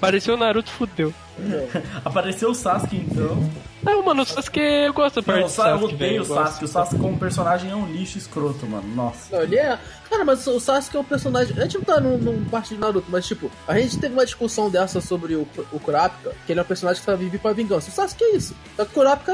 [0.00, 1.12] pareceu o Naruto fudeu.
[2.04, 3.50] Apareceu o Sasuke, então.
[3.82, 6.24] Não, mano, o Sasuke eu gosto da parte Não, eu Sasuke, velho, odeio eu o.
[6.26, 6.64] Sasuke.
[6.64, 8.88] O Sasuke como personagem é um lixo escroto, mano.
[8.94, 9.36] Nossa.
[9.36, 9.78] Não, ele é.
[10.10, 11.56] Cara, mas o Sasuke é um personagem.
[11.56, 14.24] A gente não tá num, num parte de Naruto, mas tipo, a gente teve uma
[14.24, 17.52] discussão dessa sobre o, o Kurapika, que ele é um personagem que tá vive pra
[17.52, 17.90] vingança.
[17.90, 18.54] O Sasuke é isso.
[18.76, 19.32] Só que o Kurapika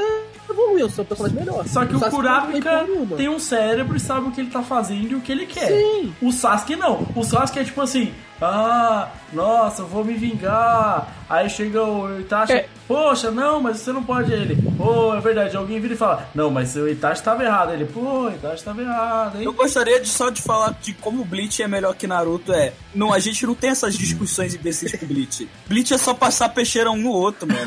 [0.52, 1.66] evoluiu, um personagem melhor.
[1.66, 2.86] Só que o, tem Kurapika
[3.16, 5.68] tem um cérebro e sabe o que ele tá fazendo e o que ele quer.
[5.68, 6.14] Sim.
[6.20, 7.06] O Sasuke não.
[7.14, 11.08] O Sasuke é tipo assim: ah, nossa, vou me vingar.
[11.28, 12.68] Aí chega o Itachi, É.
[12.86, 14.32] poxa, não, mas você não pode.
[14.32, 15.56] Ele, pô, é verdade.
[15.56, 17.72] Alguém vira e fala: não, mas o Itachi tava errado.
[17.72, 19.44] Ele, pô, o Itachi tava errado, hein?
[19.44, 22.52] Eu gostaria de só de falar de como o Bleach é melhor que Naruto.
[22.52, 25.48] É, não, a gente não tem essas discussões imbecis com Bleach.
[25.66, 27.64] Bleach é só passar peixeira um no outro, mano.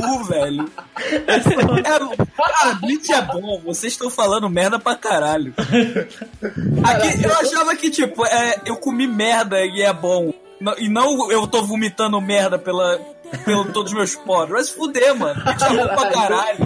[0.00, 0.70] Cu, velho.
[1.26, 1.40] É,
[1.82, 3.60] cara, Bleach é bom.
[3.64, 5.54] Vocês estão falando merda pra caralho.
[6.84, 10.32] Aqui, eu achava que, tipo, é, eu comi merda e é bom.
[10.78, 12.96] E não eu tô vomitando merda pela,
[13.44, 14.50] pelo todos os meus poros.
[14.50, 15.40] Vai se fuder, mano.
[15.42, 16.58] É bom pra caralho.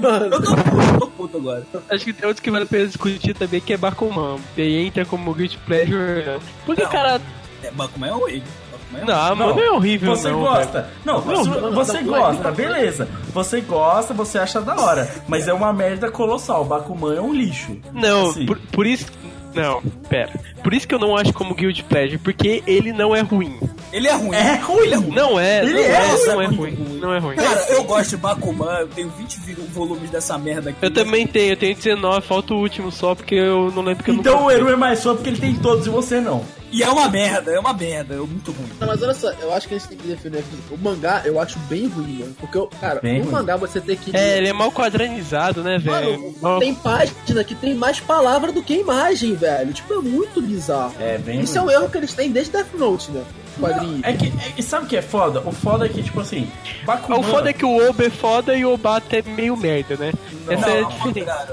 [0.00, 1.62] Eu tô puto, eu tô puto agora.
[1.90, 4.38] Acho que tem outros que vale a pena discutir também, que é Bakuman.
[4.56, 6.40] E aí entra como Guilty Pleasure.
[6.66, 6.90] Porque, Não.
[6.90, 7.20] cara,
[7.62, 8.42] É, Bakuman é ruim.
[8.72, 10.40] Bakuman é não, mano, não é horrível, Você não.
[10.40, 10.82] gosta.
[10.82, 10.86] velho.
[11.04, 12.52] Não, Não, não, você não, não, gosta, não.
[12.54, 13.08] beleza.
[13.32, 15.08] Você gosta, você acha da hora.
[15.28, 16.62] Mas é uma merda colossal.
[16.62, 17.76] O Bakuman é um lixo.
[17.92, 18.44] Não, Assim.
[18.46, 19.06] por, por isso.
[19.54, 20.30] Não, pera.
[20.62, 23.58] Por isso que eu não acho como Guilty Pleasure, porque ele não é ruim.
[23.92, 24.34] Ele é ruim.
[24.36, 24.90] É ruim.
[25.14, 26.26] Não é, Ele não é é, ruim.
[26.26, 26.98] não é ruim.
[27.00, 27.36] Não é ruim.
[27.36, 30.78] Cara, eu gosto de Bakuman, eu tenho 20 vi- volumes dessa merda aqui.
[30.80, 34.10] Eu também tenho, eu tenho 19, falta o último só, porque eu não lembro que
[34.10, 36.42] eu Então o Eru é mais fã porque ele tem todos e você não.
[36.72, 38.68] E é uma merda, é uma merda, é muito ruim.
[38.80, 40.44] Não, mas olha só, eu acho que a gente tem que aqui.
[40.70, 42.34] O mangá eu acho bem ruim, mano.
[42.40, 43.32] Porque, eu- cara, Bem no ruim.
[43.32, 44.16] mangá você tem que.
[44.16, 46.34] É, ele é mal quadranizado, né, velho?
[46.40, 49.72] Mano, tem página que tem mais palavra do que imagem, velho.
[49.72, 50.94] Tipo, é muito bizarro.
[50.98, 53.22] É, bem Isso é um erro que eles têm desde Death Note, né?
[53.60, 54.00] Quadrinho.
[54.02, 55.40] É que, é sabe o que é foda?
[55.40, 56.50] O foda é que, tipo assim,
[56.84, 57.18] Bakuman...
[57.18, 60.12] O foda é que o Oba é foda e o Obata é meio merda, né?
[60.48, 61.48] Essa Não, é a diferença.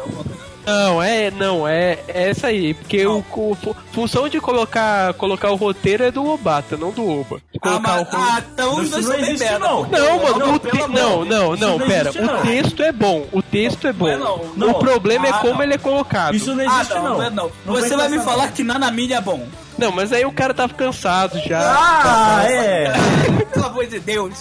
[0.65, 5.49] Não, é, não, é, é essa aí, porque o, o- fu- função de colocar, colocar
[5.49, 7.41] o roteiro é do Obata, não do Oba.
[7.61, 9.59] Ah, mas, o ro- ah, então os Isso dois não são bem existe, merda.
[9.67, 9.83] não.
[9.87, 10.77] Não, mano, Não, o te...
[10.77, 12.09] não, não, não, não pera.
[12.09, 12.39] existe, não.
[12.39, 14.05] O texto é bom, o texto é bom.
[14.05, 14.69] Não é não, não.
[14.71, 15.63] O problema é Ah, como não.
[15.63, 16.35] ele é colocado.
[16.35, 17.17] Isso não Ah, existe, não, não.
[17.17, 17.51] não é não.
[17.65, 18.51] Não Você vai me falar não.
[18.53, 19.47] que Nanamine é bom.
[19.79, 21.59] Não, mas aí o cara tava cansado já.
[21.61, 22.91] Ah, é.
[23.53, 24.33] Pelo amor de Deus.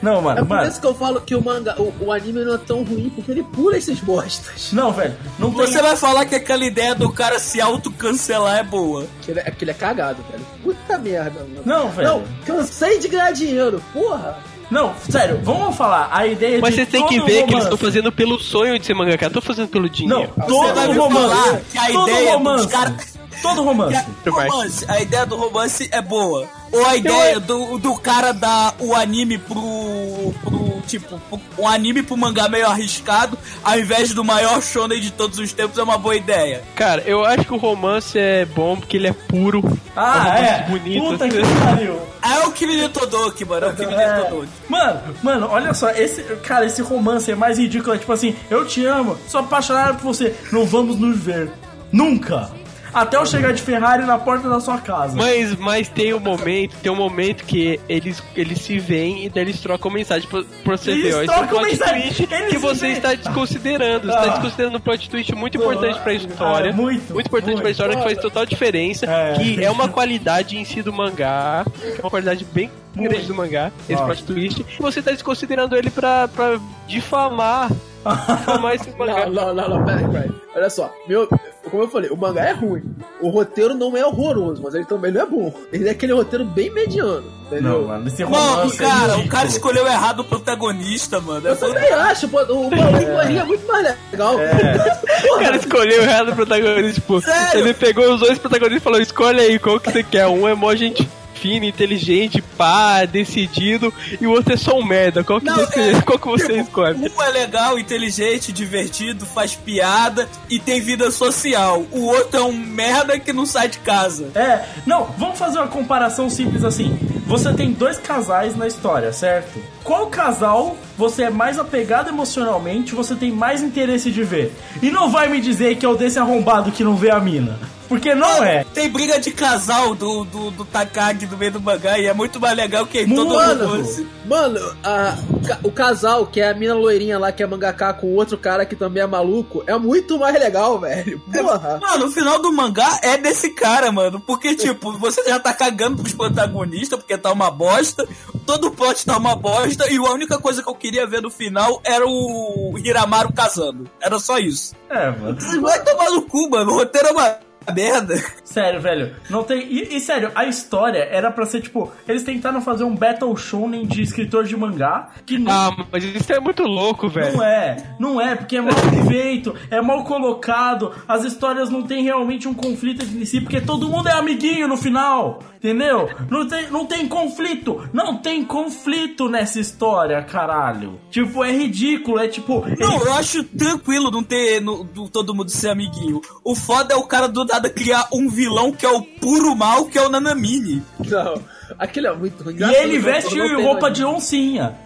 [0.00, 0.68] Não, É mano, por mano.
[0.68, 3.30] isso que eu falo que o manga, o, o anime não é tão ruim, porque
[3.32, 4.72] ele pula esses bostas.
[4.72, 5.16] Não, velho.
[5.38, 5.66] Não tem...
[5.66, 9.06] Você vai falar que aquela ideia do cara se autocancelar é boa.
[9.22, 10.44] Que ele, é que ele é cagado, velho.
[10.62, 11.62] Puta merda, mano.
[11.64, 12.08] Não, velho.
[12.08, 14.38] Não, cansei de ganhar dinheiro, porra.
[14.70, 16.08] Não, sério, vamos falar.
[16.12, 18.38] A ideia Mas de vocês têm que todo ver que eles romance- estão fazendo pelo
[18.38, 20.32] sonho de ser mangaka, tô fazendo pelo Não, dinheiro.
[20.36, 21.28] Você todo romance.
[21.28, 22.62] falar que a todo ideia romance.
[22.66, 23.09] dos caras...
[23.42, 23.96] Todo romance.
[23.96, 26.48] A, romance, a ideia do romance é boa.
[26.72, 31.20] Ou a ideia do, do cara dar o anime pro, pro tipo,
[31.58, 35.78] um anime pro mangá meio arriscado, ao invés do maior shonen de todos os tempos,
[35.78, 36.62] é uma boa ideia.
[36.74, 39.62] Cara, eu acho que o romance é bom porque ele é puro.
[39.96, 40.56] Ah, um é?
[40.56, 41.04] romance bonito.
[41.04, 42.00] Puta que pariu.
[42.22, 44.12] É o Kimi Todoki, mano, é o Kimi É.
[44.20, 44.48] Todoki.
[44.68, 48.66] Mano, mano, olha só, esse, cara, esse romance é mais ridículo, é tipo assim, eu
[48.66, 51.50] te amo, sou apaixonado por você, não vamos nos ver.
[51.92, 52.50] Nunca.
[52.92, 55.16] Até eu chegar de Ferrari na porta da sua casa.
[55.16, 59.44] Mas, mas tem um momento, tem um momento que eles, eles se veem e daí
[59.44, 61.22] eles trocam mensagem pra, pra você Eles ver, ó.
[61.22, 62.92] Esse é um plot twist que você veem.
[62.94, 64.06] está desconsiderando.
[64.06, 64.20] Você Ah.
[64.20, 66.70] está desconsiderando um plot twist muito importante pra história.
[66.70, 67.60] Ah, muito, importante muito.
[67.62, 69.06] pra história, que faz total diferença.
[69.06, 69.34] É.
[69.34, 71.64] Que é uma qualidade em si do mangá.
[71.80, 74.04] Que é uma qualidade bem grande do mangá, esse Ah.
[74.04, 74.66] plot twist.
[74.78, 77.70] E você tá desconsiderando ele pra, pra difamar.
[78.38, 79.26] difamar esse mangá.
[79.26, 80.30] Não, não, não, não, peraí, peraí.
[80.56, 81.28] Olha só, meu,
[81.68, 82.82] como eu falei, o mangá é ruim.
[83.20, 85.52] O roteiro não é horroroso, mas ele também não é bom.
[85.72, 87.80] Ele é aquele roteiro bem mediano, entendeu?
[87.82, 89.28] Não, mano, esse Mano, romance é cara, o ridículo.
[89.28, 91.46] cara escolheu errado o protagonista, mano.
[91.46, 93.36] É Eu também acho, pô, o Paulinho é.
[93.36, 94.36] é muito mais legal.
[95.30, 97.60] O cara escolheu errado o protagonista, tipo, Sério?
[97.60, 100.26] ele pegou os dois protagonistas e falou, escolhe aí qual que você quer.
[100.28, 101.06] Um é mó gente
[101.40, 105.24] fina, inteligente, pá, decidido, e o outro é só um merda.
[105.24, 107.10] Qual que, Não, você, é- qual que você escolhe?
[107.16, 111.84] Um é legal, inteligente, divertido, faz piada e tem vida social.
[111.90, 114.30] O outro é um merda que não sai de casa.
[114.34, 116.98] É, não, vamos fazer uma comparação simples assim.
[117.26, 119.60] Você tem dois casais na história, certo?
[119.84, 124.52] Qual casal você é mais apegado emocionalmente, você tem mais interesse de ver?
[124.82, 127.58] E não vai me dizer que é o desse arrombado que não vê a mina.
[127.90, 128.62] Porque não é.
[128.72, 132.38] Tem briga de casal do, do, do Takagi do meio do mangá e é muito
[132.40, 134.06] mais legal que todo Mano, romance.
[134.26, 135.16] mano a-
[135.64, 138.64] o casal, que é a mina loirinha lá, que é mangaká, com o outro cara
[138.64, 141.20] que também é maluco, é muito mais legal, velho.
[141.32, 141.80] Porra.
[141.82, 144.20] Mano, o final do mangá é desse cara, mano.
[144.20, 148.06] Porque, tipo, você já tá cagando pros protagonistas, porque tá uma bosta.
[148.46, 149.92] Todo o plot tá uma bosta.
[149.92, 153.90] E a única coisa que eu queria ver no final era o Hiramaru casando.
[154.00, 154.74] Era só isso.
[154.88, 155.36] É, mano.
[155.60, 156.70] Vai tomar no cu, mano.
[156.70, 157.36] O roteiro é uma
[157.74, 158.16] merda.
[158.44, 159.14] Sério, velho.
[159.28, 159.60] Não tem.
[159.72, 161.90] E, e, sério, a história era pra ser tipo.
[162.08, 165.10] Eles tentaram fazer um Battle Shonen de escritor de mangá.
[165.24, 167.36] Que não, Ah, mas isso é muito louco, velho.
[167.36, 167.76] não é.
[167.98, 168.74] Não é, porque é mal
[169.08, 170.92] feito, é mal colocado.
[171.06, 174.76] As histórias não tem realmente um conflito entre si, porque todo mundo é amiguinho no
[174.76, 175.40] final.
[175.56, 176.08] Entendeu?
[176.30, 177.86] Não tem, não tem conflito.
[177.92, 180.98] Não tem conflito nessa história, caralho.
[181.10, 182.18] Tipo, é ridículo.
[182.18, 182.64] É tipo.
[182.78, 186.20] Não, eu acho tranquilo não ter no- do- todo mundo ser amiguinho.
[186.42, 189.98] O foda é o cara do criar um vilão que é o puro mal, que
[189.98, 190.82] é o Nanamini.
[191.06, 191.42] Não,
[191.78, 192.56] aquele é muito ruim.
[192.58, 194.76] E ele veste roupa de oncinha.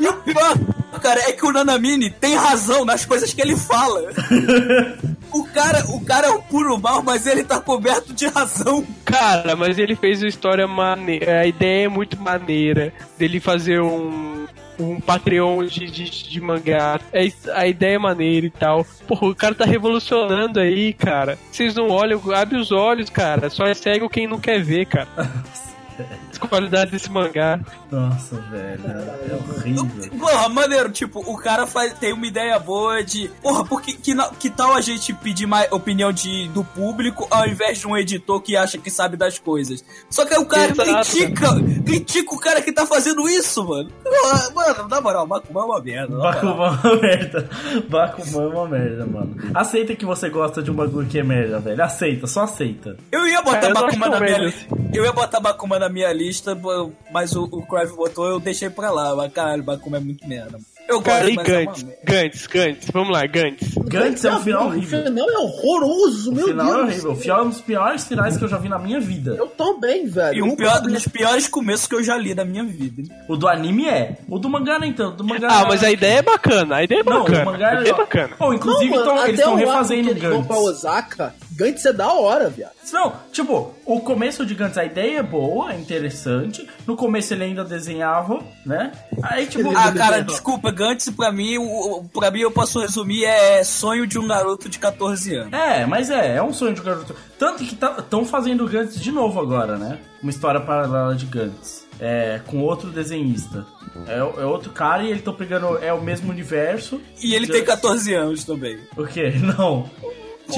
[0.00, 0.58] E o pior,
[1.00, 4.10] cara, é que o Nanamini tem razão nas coisas que ele fala.
[5.32, 8.86] O cara, o cara é o puro mal, mas ele tá coberto de razão.
[9.02, 11.40] Cara, mas ele fez uma história maneira.
[11.40, 14.46] A ideia é muito maneira dele fazer um.
[14.82, 17.00] Um Patreon de, de, de mangá.
[17.12, 18.86] É, a ideia é maneira e tal.
[19.06, 21.38] Porra, o cara tá revolucionando aí, cara.
[21.50, 23.48] Vocês não olham, abre os olhos, cara.
[23.48, 25.08] Só segue quem não quer ver, cara.
[26.48, 27.60] Qualidade desse mangá.
[27.90, 28.80] Nossa, velho.
[28.86, 30.18] É horrível.
[30.18, 33.28] Porra, maneiro, tipo, o cara faz, tem uma ideia boa de.
[33.42, 37.78] Porra, porque, que, que tal a gente pedir mais opinião de, do público ao invés
[37.78, 39.84] de um editor que acha que sabe das coisas?
[40.10, 40.90] Só que aí o cara Exato.
[40.90, 41.48] critica,
[41.84, 43.90] critica o cara que tá fazendo isso, mano.
[44.02, 46.16] Porra, mano, na moral, Bakuman é uma merda.
[46.18, 47.50] Bakuman é uma merda.
[47.88, 49.36] Bakuman é uma merda, mano.
[49.54, 51.82] Aceita que você gosta de um bagulho que é merda, velho.
[51.82, 52.96] Aceita, só aceita.
[53.10, 54.78] Eu ia botar Cara, Bakuman na minha tão lista.
[54.92, 58.70] Eu ia botar Bakuman na minha lista, bo- mas o, o Crave botou, eu deixei
[58.70, 59.14] pra lá.
[59.16, 60.58] Mas caralho, Bakuman é muito merda.
[60.88, 62.02] Eu Cara, gosto, e mas é uma Gantz, merda.
[62.04, 63.74] Gantz, Gantz, vamos lá, Gantz.
[63.84, 65.02] Gantz é um final O horrível.
[65.04, 66.82] final é horroroso, O meu final é Deus.
[66.88, 67.12] horrível.
[67.12, 69.34] O final é um dos piores finais que eu já vi na minha vida.
[69.38, 70.36] Eu também, velho.
[70.36, 73.02] E um O pior, dos piores começos que eu já li da minha vida.
[73.28, 74.18] O do anime é.
[74.28, 75.14] O do mangá nem tanto.
[75.14, 77.42] O do mangá Ah, mas a ideia é bacana, a ideia é Não, bacana.
[77.42, 78.34] o mangá é é bacana.
[78.36, 80.56] Pô, inclusive, Não, mano, tão- eles estão o arco refazendo que o eles vão pra
[80.56, 80.68] Gantz.
[80.68, 82.72] Osaka, Gantz é da hora, viado.
[82.92, 86.68] Não, tipo, o começo de Gantz, a ideia é boa, é interessante.
[86.86, 88.92] No começo ele ainda desenhava, né?
[89.22, 89.70] Aí, tipo.
[89.76, 94.18] Ah, cara, desculpa, Gantz pra mim, o, pra mim eu posso resumir, é sonho de
[94.18, 95.52] um garoto de 14 anos.
[95.52, 97.14] É, mas é, é um sonho de garoto.
[97.38, 99.98] Tanto que estão fazendo Gantz de novo agora, né?
[100.22, 101.86] Uma história paralela de Gantz.
[102.00, 103.64] É, com outro desenhista.
[104.06, 105.78] É, é outro cara e eles estão pegando.
[105.78, 107.00] É o mesmo universo.
[107.20, 108.78] E ele tem 14 anos também.
[108.96, 109.32] O quê?
[109.38, 109.88] Não.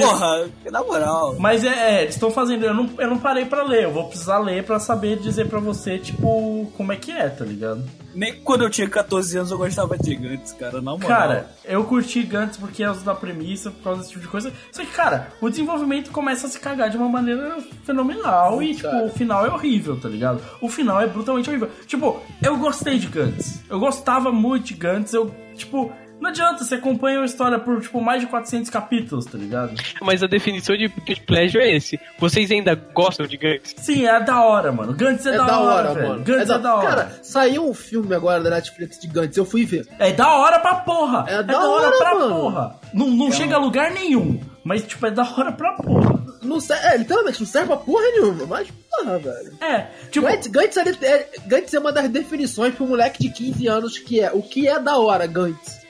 [0.02, 1.36] Porra, na moral.
[1.38, 1.68] Mas é,
[1.98, 2.64] é, eles estão fazendo.
[2.64, 3.84] Eu não, eu não parei pra ler.
[3.84, 7.44] Eu vou precisar ler pra saber dizer pra você, tipo, como é que é, tá
[7.44, 7.82] ligado?
[8.14, 11.08] Nem quando eu tinha 14 anos eu gostava de gigantes, cara, na moral.
[11.08, 14.52] Cara, eu curti Gantz porque é da premissa, por causa desse tipo de coisa.
[14.70, 19.04] Só que, cara, o desenvolvimento começa a se cagar de uma maneira fenomenal e, tipo,
[19.04, 20.40] o final é horrível, tá ligado?
[20.60, 21.68] O final é brutalmente horrível.
[21.86, 23.60] Tipo, eu gostei de Gantz.
[23.68, 25.12] Eu gostava muito de Gantz.
[25.12, 29.36] Eu, tipo, não adianta, você acompanha uma história por, tipo, mais de 400 capítulos, tá
[29.36, 29.74] ligado?
[30.00, 31.98] Mas a definição de guilty pleasure é esse.
[32.18, 33.74] Vocês ainda gostam de Gantz?
[33.76, 34.92] Sim, é da hora, mano.
[34.94, 36.08] Gantz é, É da, hora, velho.
[36.08, 36.24] mano.
[36.24, 36.88] Gantz é, da hora.
[36.88, 39.86] Cara, saiu um filme agora da Netflix de Gantz, eu fui ver.
[39.98, 41.24] É da hora pra porra.
[41.28, 42.34] É da hora, pra mano.
[42.36, 42.80] porra.
[42.92, 44.40] Não, não chega a lugar nenhum.
[44.62, 46.24] Mas, tipo, é da hora pra porra.
[46.42, 49.52] Não serve, é, literalmente, não serve pra porra nenhuma, mas porra, velho.
[49.62, 53.66] É, tipo, Gantz, Gantz, é, é, Gantz é uma das definições pro moleque de 15
[53.66, 55.83] anos que é o que é da hora, Gantz.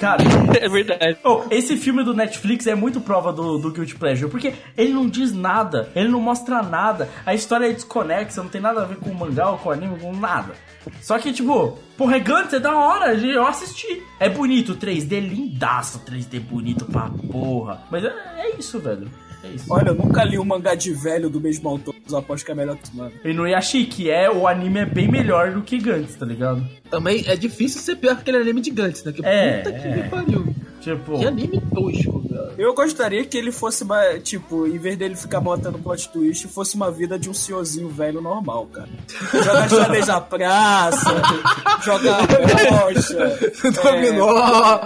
[0.00, 0.24] Cara.
[0.60, 1.18] É verdade.
[1.22, 5.06] Oh, esse filme do Netflix é muito prova do, do Guilty Pleasure, porque ele não
[5.06, 8.96] diz nada, ele não mostra nada, a história é desconexa, não tem nada a ver
[8.96, 10.54] com o mangá ou com o anime, com nada.
[11.02, 14.02] Só que, tipo, porra, é Gantz, é da hora, eu assisti.
[14.18, 17.82] É bonito, 3D lindaço, 3D bonito pra porra.
[17.90, 19.08] Mas é, é isso, velho.
[19.42, 19.66] É isso.
[19.70, 22.52] Olha, eu nunca li um mangá de velho do mesmo autor, mas eu aposto que
[22.52, 23.12] é melhor que mano.
[23.24, 26.66] E no Yashiki, é, o anime é bem melhor do que Gantz, tá ligado?
[26.90, 29.12] Também é difícil ser pior que aquele anime de Gantz, né?
[29.12, 29.96] Que É, puta que é.
[29.96, 30.54] me pariu.
[30.80, 32.50] Tipo, Que anime tosco, velho.
[32.56, 33.84] Eu gostaria que ele fosse,
[34.22, 38.20] tipo, em vez dele ficar botando plot twist, fosse uma vida de um senhorzinho velho
[38.20, 38.88] normal, cara.
[39.32, 41.22] Jogar xadrez na praça,
[41.84, 43.38] jogar rocha.
[43.82, 44.80] Dominó,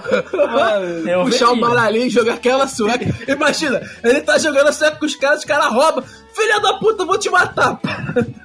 [1.09, 1.69] eu puxar o veria.
[1.69, 3.05] baralhinho e jogar aquela sueca.
[3.31, 6.05] Imagina, ele tá jogando sueca com os caras, os caras roubam.
[6.33, 7.81] Filha da puta, eu vou te matar.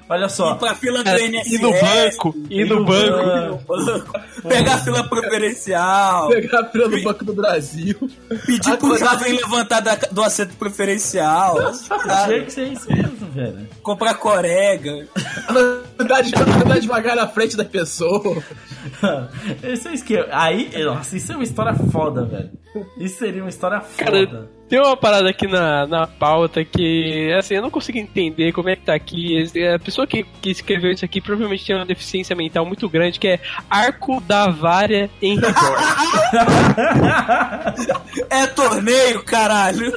[0.10, 0.54] Olha só.
[0.54, 1.52] Ir pra fila do INSS.
[1.52, 4.20] e no banco, e no banco.
[4.48, 6.30] Pegar a fila preferencial.
[6.30, 7.96] Pegar a fila do Banco do Brasil.
[8.46, 11.56] Pedir pro jovem levantar da- do assento preferencial.
[12.46, 13.68] Que ser isso mesmo, velho.
[13.84, 15.08] comprar corega.
[16.00, 18.42] Andar, de- andar devagar na frente da pessoa.
[19.64, 20.26] Esse é o esquema.
[20.32, 22.50] Aí, nossa, isso é uma história foda, velho.
[22.98, 24.50] Isso seria uma história Cara, foda.
[24.70, 28.76] tem uma parada aqui na, na pauta que, assim, eu não consigo entender como é
[28.76, 29.44] que tá aqui.
[29.74, 33.28] A pessoa que, que escreveu isso aqui provavelmente tem uma deficiência mental muito grande, que
[33.28, 33.40] é
[33.70, 35.86] Arco da Vária em Reborn.
[38.30, 39.92] É torneio, caralho.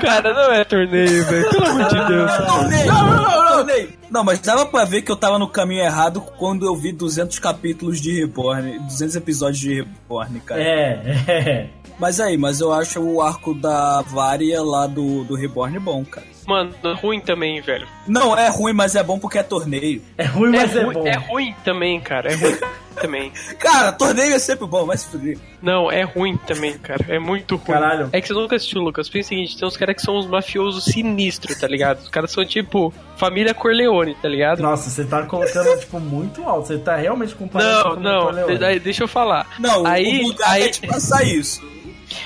[0.00, 1.50] Cara, não é torneio, velho.
[1.50, 2.32] Pelo amor de Deus.
[2.36, 2.86] Torneio.
[2.86, 3.92] Não, não, não, torneio.
[4.10, 7.38] Não, mas dava pra ver que eu tava no caminho errado quando eu vi 200
[7.38, 10.62] capítulos de Reborn, 200 episódios de Reborn, cara.
[10.62, 11.70] É, é.
[11.98, 16.26] Mas aí, mas eu acho o arco da Varia lá do, do Reborn bom, cara.
[16.48, 16.72] Mano,
[17.02, 17.86] ruim também, velho.
[18.06, 20.02] Não, é ruim, mas é bom porque é torneio.
[20.16, 21.06] É ruim, É mas é, ruim, bom.
[21.06, 22.32] é ruim também, cara.
[22.32, 22.56] É ruim
[22.98, 23.32] também.
[23.58, 25.38] Cara, torneio é sempre bom, vai se fuder.
[25.60, 27.04] Não, é ruim também, cara.
[27.06, 27.66] É muito ruim.
[27.66, 28.08] Caralho.
[28.12, 29.10] É que você nunca assistiu, Lucas.
[29.10, 31.98] Pensa o seguinte: tem uns caras que são uns mafiosos sinistros, tá ligado?
[32.00, 34.62] Os caras são tipo família Corleone, tá ligado?
[34.62, 36.68] Nossa, você tá colocando, tipo, muito alto.
[36.68, 38.58] Você tá realmente comparando Não, com não, Corleone.
[38.58, 39.46] de- deixa eu falar.
[39.58, 41.60] Não, aí, o Bugar aí, quer te passar isso.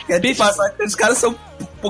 [0.07, 1.35] Te Pensa- passar que os caras são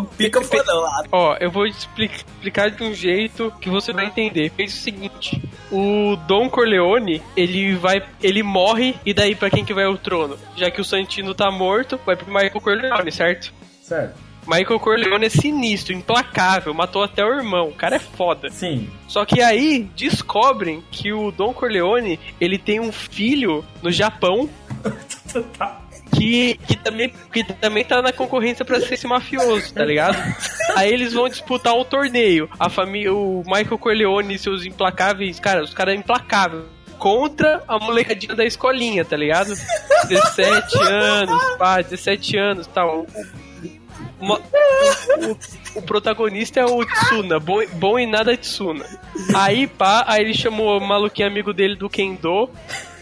[0.01, 1.05] pica fodão lá.
[1.13, 4.51] Ó, eu vou expli- explicar de um jeito que você vai entender.
[4.51, 8.03] Pensa o seguinte: o Dom Corleone, ele vai.
[8.23, 10.39] ele morre, e daí pra quem que vai o trono?
[10.57, 13.53] Já que o Santino tá morto, vai pro Michael Corleone, certo?
[13.83, 14.15] Certo.
[14.45, 17.69] Michael Corleone é sinistro, implacável, matou até o irmão.
[17.69, 18.51] O cara é foda.
[18.51, 18.91] Sim.
[19.07, 24.51] Só que aí descobrem que o Don Corleone, ele tem um filho no Japão
[26.15, 30.17] que, que, também, que também tá na concorrência pra ser esse mafioso, tá ligado?
[30.77, 32.49] Aí eles vão disputar um torneio.
[32.59, 36.65] A família, o Michael Corleone e seus implacáveis, cara, os caras implacáveis.
[36.99, 39.53] Contra a molecadinha da escolinha, tá ligado?
[40.09, 43.07] 17 anos, pá, 17 anos tal.
[44.21, 44.39] Uma-
[45.75, 48.85] o, o protagonista é o Tsuna, bom, bom em nada Tsuna.
[49.35, 52.49] Aí, pá, aí ele chamou o maluquinho amigo dele do Kendo.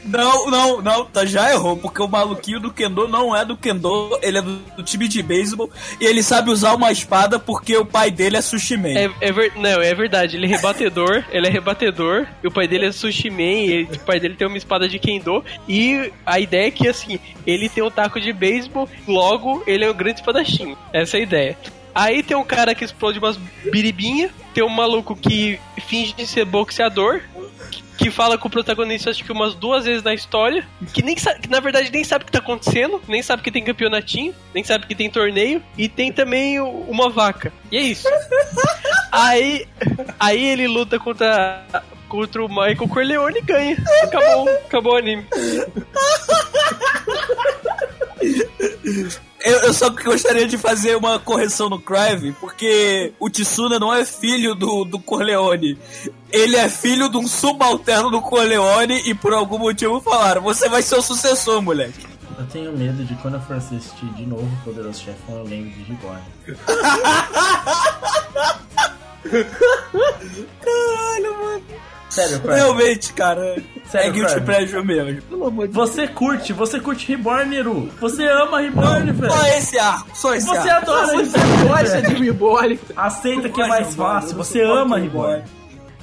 [0.04, 4.18] Não, não, não, tá, já errou, porque o maluquinho do Kendo não é do Kendo,
[4.22, 5.70] ele é do, do time de beisebol
[6.00, 8.88] e ele sabe usar uma espada porque o pai dele é sushi man.
[8.88, 12.66] É, é ver- não, é verdade, ele é rebatedor, ele é rebatedor, e o pai
[12.66, 16.40] dele é sushi man, e o pai dele tem uma espada de Kendo, e a
[16.40, 20.20] ideia é que, assim, ele tem um taco de beisebol, logo ele é um grande
[20.20, 20.76] espadachim.
[20.92, 21.58] Essa é a ideia.
[21.94, 23.36] Aí tem um cara que explode umas
[23.70, 27.20] biribinha, tem um maluco que finge de ser boxeador,
[27.70, 31.40] que fala com o protagonista acho que umas duas vezes na história, que nem sabe,
[31.40, 34.64] que na verdade nem sabe o que tá acontecendo, nem sabe que tem campeonatinho, nem
[34.64, 37.52] sabe que tem torneio, e tem também uma vaca.
[37.70, 38.08] E é isso.
[39.12, 39.66] aí,
[40.18, 41.66] aí ele luta contra
[42.08, 43.76] contra o Michael Corleone e ganha.
[44.02, 45.24] Acabou, acabou o anime.
[49.42, 54.04] Eu, eu só gostaria de fazer uma correção no Crive, porque o Tsuna não é
[54.04, 55.78] filho do, do Corleone.
[56.30, 60.82] Ele é filho de um subalterno do Corleone e por algum motivo falaram: você vai
[60.82, 62.06] ser o sucessor, moleque.
[62.38, 65.70] Eu tenho medo de quando eu for assistir de novo o Poderoso Chefão, eu lembro
[65.70, 66.22] de Reborn.
[70.60, 71.64] Caralho, mano.
[72.10, 72.54] Sério, Fred.
[72.60, 73.56] Realmente, cara.
[73.90, 74.40] Sério, é Guilty.
[74.42, 75.22] Pleasure mesmo.
[75.22, 77.88] Pelo amor de Você curte, você curte Reborn, Eru.
[78.00, 79.32] Você ama Reborn, velho.
[79.32, 80.90] Só esse arco, só esse Você arco.
[80.90, 82.14] adora Você Reborn, gosta velho.
[82.16, 82.80] de Reborn?
[82.96, 84.36] Aceita que é mais fácil.
[84.36, 85.42] Você ama Reborn.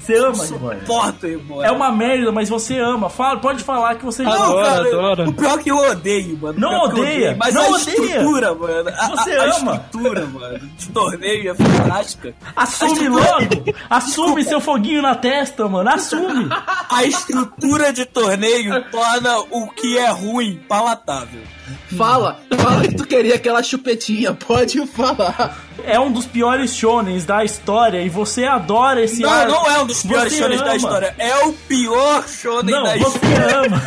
[0.08, 0.36] Você ama.
[0.36, 1.64] Suporto, irmão.
[1.64, 3.10] É uma merda, mas você ama.
[3.10, 5.30] Fala, pode falar que você Não, Adoro, cara, adoro.
[5.30, 6.58] O pior é que eu odeio, mano.
[6.58, 7.96] O Não eu odeia, odeio, Mas não a odeia.
[8.06, 8.90] estrutura, mano.
[8.90, 9.76] A, Você a, a ama.
[9.76, 12.34] estrutura, mano, de torneio é fantástica.
[12.56, 13.74] Assume logo!
[13.90, 15.90] Assume seu foguinho na testa, mano.
[15.90, 16.48] Assume!
[16.90, 21.42] A estrutura de torneio torna o que é ruim palatável.
[21.98, 25.58] Fala, fala que tu queria aquela chupetinha, pode falar.
[25.84, 29.52] É um dos piores shonens da história e você adora esse Não, arco.
[29.52, 30.76] não é um dos piores Você shonen da ama.
[30.76, 31.16] história.
[31.18, 33.66] É o pior shonen Não, da você história.
[33.66, 33.82] ama.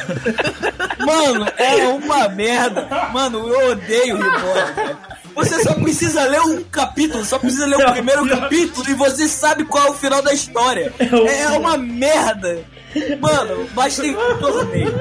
[1.05, 2.89] Mano, é uma merda.
[3.13, 4.97] Mano, eu odeio Reborn, velho.
[5.35, 8.95] Você só precisa ler um capítulo, só precisa ler É o o primeiro capítulo e
[8.95, 10.93] você sabe qual é o final da história.
[11.01, 12.65] o É uma merda.
[13.21, 14.93] Mano, basta em torneio.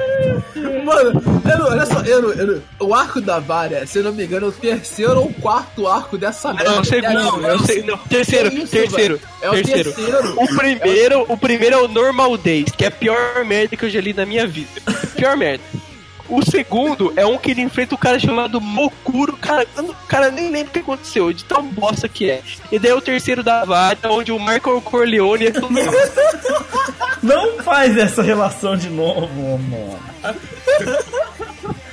[0.84, 4.04] Mano, eu não- olha só, eu não- eu não- o arco da Vária, se eu
[4.04, 6.70] não me engano, é o terceiro ou quarto arco dessa merda.
[6.70, 7.46] Não, o que segundo, anime.
[7.48, 9.20] é o se- não, terceiro, isso, terceiro, velho?
[9.42, 9.92] É o terceiro.
[9.92, 10.34] terceiro.
[10.36, 13.90] O primeiro, o primeiro é o Normal Days, que é a pior merda que eu
[13.90, 14.70] já li na minha vida.
[15.16, 15.64] Pior merda.
[16.30, 19.36] O segundo é um que ele enfrenta o cara chamado Mokuro.
[19.36, 22.40] Cara, não- cara nem lembro o que aconteceu, de tão bosta que é.
[22.70, 25.68] E daí o terceiro da Vara, onde o Michael Corleone é tudo.
[27.22, 29.98] Não faz essa relação de novo, mano.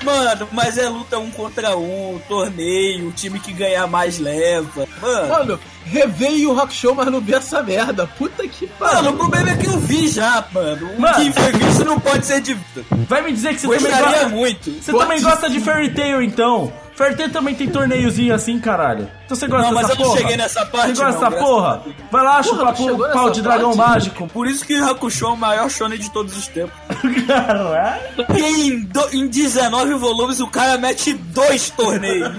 [0.07, 4.87] Mano, mas é luta um contra um, torneio, o time que ganhar mais leva.
[5.01, 8.07] Mano, Mano, reveio o Rock Show, mas não vi essa merda.
[8.17, 9.11] Puta que mano, pariu.
[9.11, 10.89] o problema é que eu vi já, mano.
[10.97, 11.15] O Mano.
[11.15, 12.85] que foi visto não pode ser dito.
[13.09, 14.29] Vai me dizer que você também Gostaria gosta.
[14.29, 14.71] muito.
[14.81, 16.71] Você Pode também gosta de Fairy Tail, então.
[16.97, 19.07] Tail também tem torneiozinho assim, caralho.
[19.25, 20.21] Então você gosta Não, mas dessa eu não porra?
[20.21, 21.83] cheguei nessa parte, Você gosta não, dessa porra?
[22.11, 23.91] Vai lá, Porra, chupa não pau, chegou pau de dragão parte?
[23.91, 24.27] mágico.
[24.27, 26.73] Por isso que Hakusho é o maior shonen de todos os tempos.
[27.27, 28.01] Caralho.
[28.35, 32.31] E em, do- em 19 volumes o cara mete dois torneios.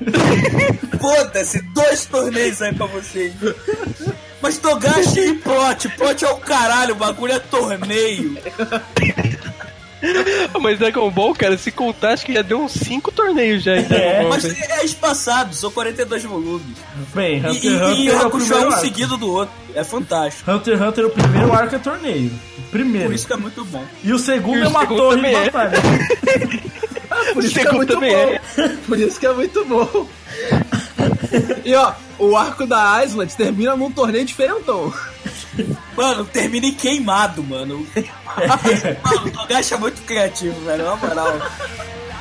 [1.00, 3.32] Foda-se, dois torneios aí pra vocês.
[4.40, 8.38] Mas Togashi e Plot, Plot é o caralho, o bagulho é torneio.
[10.60, 13.94] Mas Dragon Ball, cara, se contar, acho que já deu uns 5 torneios já Dragon
[13.94, 14.20] É.
[14.20, 14.28] Ball.
[14.30, 14.56] Mas velho.
[14.70, 16.76] é espaçado, são 42 volumes.
[17.14, 18.84] Bem, E, Hunter e, Hunter e é o Hakusho é primeiro um arco.
[18.84, 19.54] seguido do outro.
[19.74, 20.50] É fantástico.
[20.50, 22.30] Hunter x Hunter, o primeiro arco é torneio.
[22.58, 23.06] O Primeiro.
[23.08, 23.84] Por isso que é muito bom.
[24.04, 25.44] E o segundo E o é uma segundo torre de é.
[25.50, 25.78] batalha.
[27.32, 28.38] Por isso que é muito bom.
[28.86, 30.06] Por isso que é muito bom.
[31.64, 34.92] E ó, o arco da Island termina num torneio diferentão.
[35.96, 37.86] Mano, termina em queimado, mano.
[39.04, 41.38] mano, o Togashi é muito criativo, velho, na moral.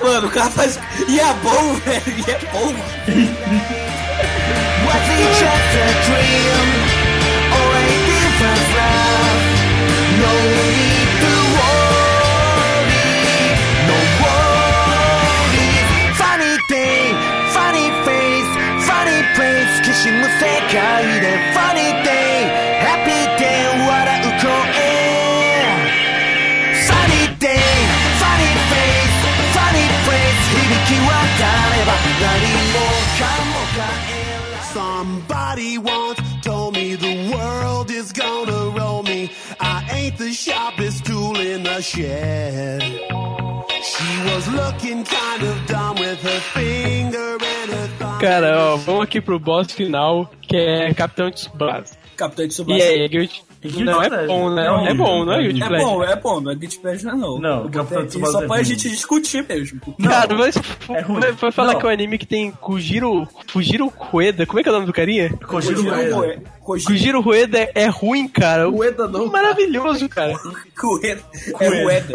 [0.02, 0.80] Mano, o cara faz.
[1.08, 2.74] E é bom, velho, e é bom.
[4.86, 5.08] Was
[20.67, 22.51] む世界で Funny day,
[22.83, 24.51] happy day 笑う声
[26.83, 27.63] Sunny day,
[28.19, 29.19] funny face,
[29.55, 31.91] funny place 響き渡れば
[32.21, 32.35] 何
[32.73, 32.79] も
[33.19, 39.31] かも変える Somebody once told me the world is gonna roll me.
[39.61, 42.83] I ain't the sharpest tool in the shed.
[43.83, 47.56] She was looking kind of dumb with her finger and her thumb.
[48.20, 51.96] Cara, ó, vamos aqui pro boss final, que é Capitão Tsubasa.
[52.16, 52.84] Capitão de E Tsubasa.
[52.84, 53.44] aí, Guilty...
[53.62, 54.66] Guilty Não, é bom, né?
[54.68, 54.92] É horrível.
[54.92, 55.90] É bom, não é Guilty É Pleasure?
[55.92, 57.40] bom, é bom, não é Guilty Pleasure não.
[57.40, 59.80] Não, botei Capitão Tsubasa só é pra gente discutir mesmo.
[60.04, 60.56] Cara, mas
[60.90, 61.20] É ruim.
[61.40, 61.80] vai falar Não.
[61.80, 64.46] que é um anime que tem Kujiro, Kujiro Rueda.
[64.46, 65.32] Como é que é o nome do carinha?
[66.68, 67.00] Kojiro Ueda.
[67.00, 68.70] Kujiro Rueda é, é ruim, cara.
[68.70, 69.28] Ueda não.
[69.28, 70.34] Maravilhoso, cara.
[70.78, 71.22] Kueda.
[71.62, 72.14] É Ueda.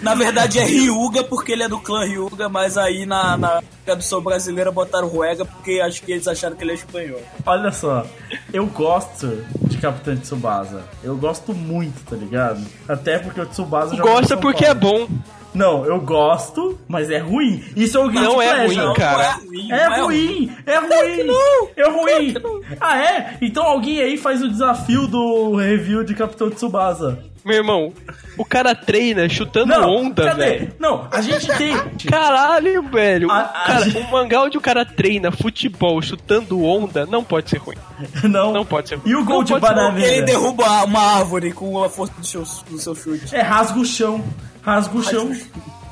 [0.00, 4.22] Na verdade é Ryuga porque ele é do clã Ryuga, mas aí na, na tradução
[4.22, 7.20] brasileira botaram Ruega porque acho que eles acharam que ele é espanhol.
[7.44, 8.06] Olha só,
[8.52, 10.84] eu gosto de Capitão Tsubasa.
[11.02, 12.64] Eu gosto muito, tá ligado?
[12.88, 15.08] Até porque o Tsubasa Gosta porque é Paulo.
[15.08, 15.41] bom.
[15.54, 17.62] Não, eu gosto, mas é ruim.
[17.76, 18.66] Isso é o guilty Não é pleasure.
[18.76, 19.16] ruim, Não, cara.
[19.18, 19.68] não é ruim.
[19.70, 22.62] É não ruim, é ruim, é ruim.
[22.80, 23.36] Ah, é?
[23.42, 27.18] Então alguém aí faz o desafio do review de Capitão Tsubasa.
[27.44, 27.92] Meu irmão,
[28.38, 30.44] o cara treina chutando Não, onda, cadê?
[30.44, 30.72] velho.
[30.78, 31.76] Não, a gente tem.
[32.08, 33.28] Caralho, velho.
[33.30, 37.24] A- O a cara, gente- um mangá onde o cara treina futebol chutando onda não
[37.24, 37.76] pode ser ruim.
[38.22, 39.10] Não, Não pode ser ruim.
[39.10, 40.08] E o gol Não de bananeira?
[40.12, 43.34] é Ele derruba uma árvore com a força do seu, do seu chute.
[43.34, 44.22] É rasga o chão.
[44.62, 45.30] Rasga o chão.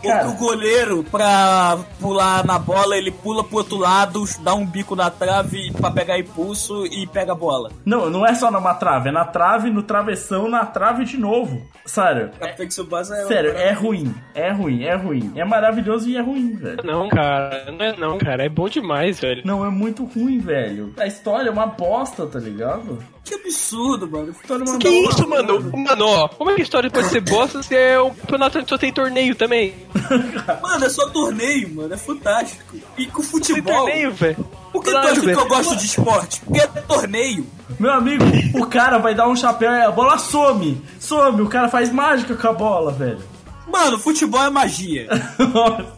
[0.03, 0.29] Cara.
[0.29, 5.11] O goleiro, pra pular na bola, ele pula pro outro lado, dá um bico na
[5.11, 7.71] trave pra pegar impulso e pega a bola.
[7.85, 11.61] Não, não é só numa trave, é na trave, no travessão, na trave de novo.
[11.85, 12.31] Sério.
[12.39, 14.15] Capitão Tsubasa é Sério, é ruim.
[14.35, 15.33] É ruim, é ruim.
[15.37, 16.79] É maravilhoso e é ruim, velho.
[16.85, 17.71] Não, cara.
[17.73, 18.45] Não é não, cara.
[18.45, 19.43] É bom demais, velho.
[19.45, 20.95] Não, é muito ruim, velho.
[20.99, 22.99] A história é uma bosta, tá ligado?
[23.25, 24.31] Que absurdo, mano.
[24.31, 25.61] História é uma Que isso, mano?
[25.77, 28.69] Mano, ó, como é que a história pode ser bosta se é um campeonato onde
[28.69, 29.75] só tem torneio também?
[30.63, 31.93] Mano, é só torneio, mano.
[31.93, 32.77] É fantástico.
[32.97, 33.75] E com futebol.
[33.87, 34.37] torneio, velho.
[34.73, 35.39] Por que tu Claro, acha que velho.
[35.39, 36.41] eu gosto de esporte?
[36.43, 37.47] Porque é torneio.
[37.79, 38.25] Meu amigo,
[38.55, 40.81] o cara vai dar um chapéu e a bola some.
[40.99, 43.21] Some, o cara faz mágica com a bola, velho.
[43.67, 45.09] Mano, futebol é magia.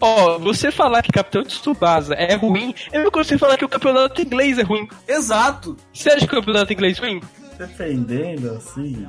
[0.00, 3.64] Ó, você falar que Capitão de Tsubasa é ruim, é mesmo que você falar que
[3.64, 4.88] o campeonato inglês é ruim.
[5.08, 5.76] Exato.
[5.92, 7.20] Você acha que o campeonato inglês é ruim?
[7.58, 9.06] Defendendo assim.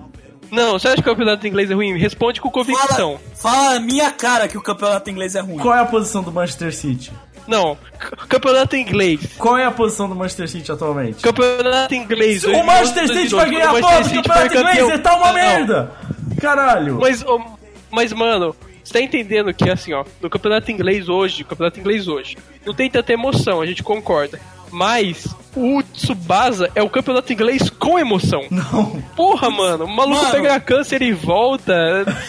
[0.51, 1.97] Não, você acha que o campeonato inglês é ruim?
[1.97, 3.19] Responde com convicção.
[3.35, 5.57] Fala, fala a minha cara que o campeonato inglês é ruim.
[5.57, 7.11] Qual é a posição do Manchester City?
[7.47, 7.77] Não,
[8.27, 9.21] campeonato inglês.
[9.37, 11.21] Qual é a posição do Manchester City atualmente?
[11.21, 12.43] Campeonato inglês.
[12.43, 15.91] O Manchester City vai ganhar a porra do campeonato inglês, é tá uma merda!
[16.39, 16.99] Caralho!
[16.99, 17.25] Mas,
[17.89, 22.37] mas, mano, você tá entendendo que, assim, ó, no campeonato inglês hoje, campeonato inglês hoje,
[22.65, 24.39] não tem tanta emoção, a gente concorda.
[24.71, 28.41] Mas o Tsubasa é o campeonato inglês com emoção.
[28.51, 29.01] Não.
[29.15, 30.31] Porra, mano, o maluco Mano.
[30.31, 31.73] pega câncer e volta.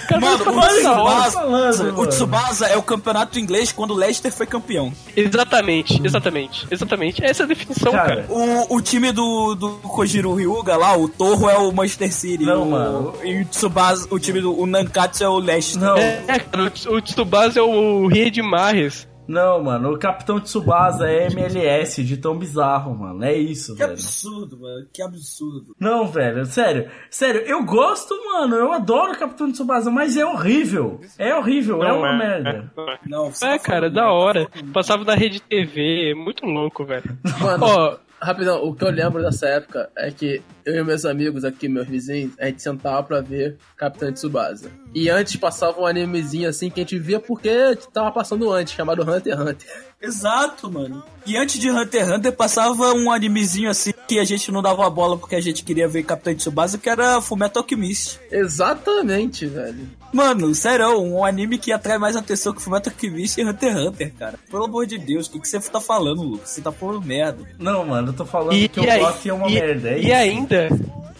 [0.04, 0.38] O cara Mano, o.
[0.38, 2.06] Tsubasa, falando, o mano.
[2.06, 4.92] Tsubasa é o campeonato inglês quando o Leicester foi campeão.
[5.16, 7.24] Exatamente, exatamente, exatamente.
[7.24, 8.26] Essa é a definição, Cara, cara.
[8.28, 12.44] O, o time do, do Kojiro Ryuga lá, o Torro é o Manchester City.
[12.44, 13.14] Não, o, mano.
[13.22, 15.80] E o Tsubasa, o time do o Nankatsu é o Leicester.
[15.82, 19.08] Não, É, cara, o, o Tsubasa é o Rei de Marres.
[19.30, 19.92] Não, mano.
[19.92, 23.24] O Capitão Tsubasa é MLS de tão bizarro, mano.
[23.24, 23.92] É isso, Que velho.
[23.92, 24.86] absurdo, mano.
[24.92, 25.74] Que absurdo.
[25.78, 26.90] Não, velho, sério.
[27.10, 28.56] Sério, eu gosto, mano.
[28.56, 31.00] Eu adoro o Capitão Tsubasa, mas é horrível.
[31.18, 32.70] É horrível, é Não uma merda.
[33.06, 34.14] Não, você É, tá cara, falando da merda.
[34.14, 34.48] hora.
[34.72, 37.16] Passava na rede TV, é muito louco, velho.
[37.40, 41.44] Mano, Ó, rapidão, o que eu lembro dessa época é que eu e meus amigos
[41.44, 44.70] aqui, meus vizinhos, a gente sentava pra ver Capitão Tsubasa.
[44.94, 49.02] E antes passava um animezinho assim que a gente via porque tava passando antes, chamado
[49.02, 49.90] Hunter x Hunter.
[50.02, 51.02] Exato, mano.
[51.26, 54.88] E antes de Hunter x Hunter passava um animezinho assim que a gente não dava
[54.90, 58.18] bola porque a gente queria ver Capitão Tsubasa, que era Fullmetal Alchemist.
[58.30, 59.88] Exatamente, velho.
[60.12, 64.14] Mano, sério, um anime que atrai mais atenção que Fullmetal Alchemist e Hunter x Hunter,
[64.18, 64.38] cara.
[64.50, 66.50] Pelo amor de Deus, o que, que você tá falando, Lucas?
[66.50, 67.44] Você tá falando merda.
[67.58, 69.54] Não, mano, eu tô falando e, que eu e aí, gosto e é uma e,
[69.54, 69.88] merda.
[69.90, 70.14] É e isso.
[70.14, 70.68] ainda,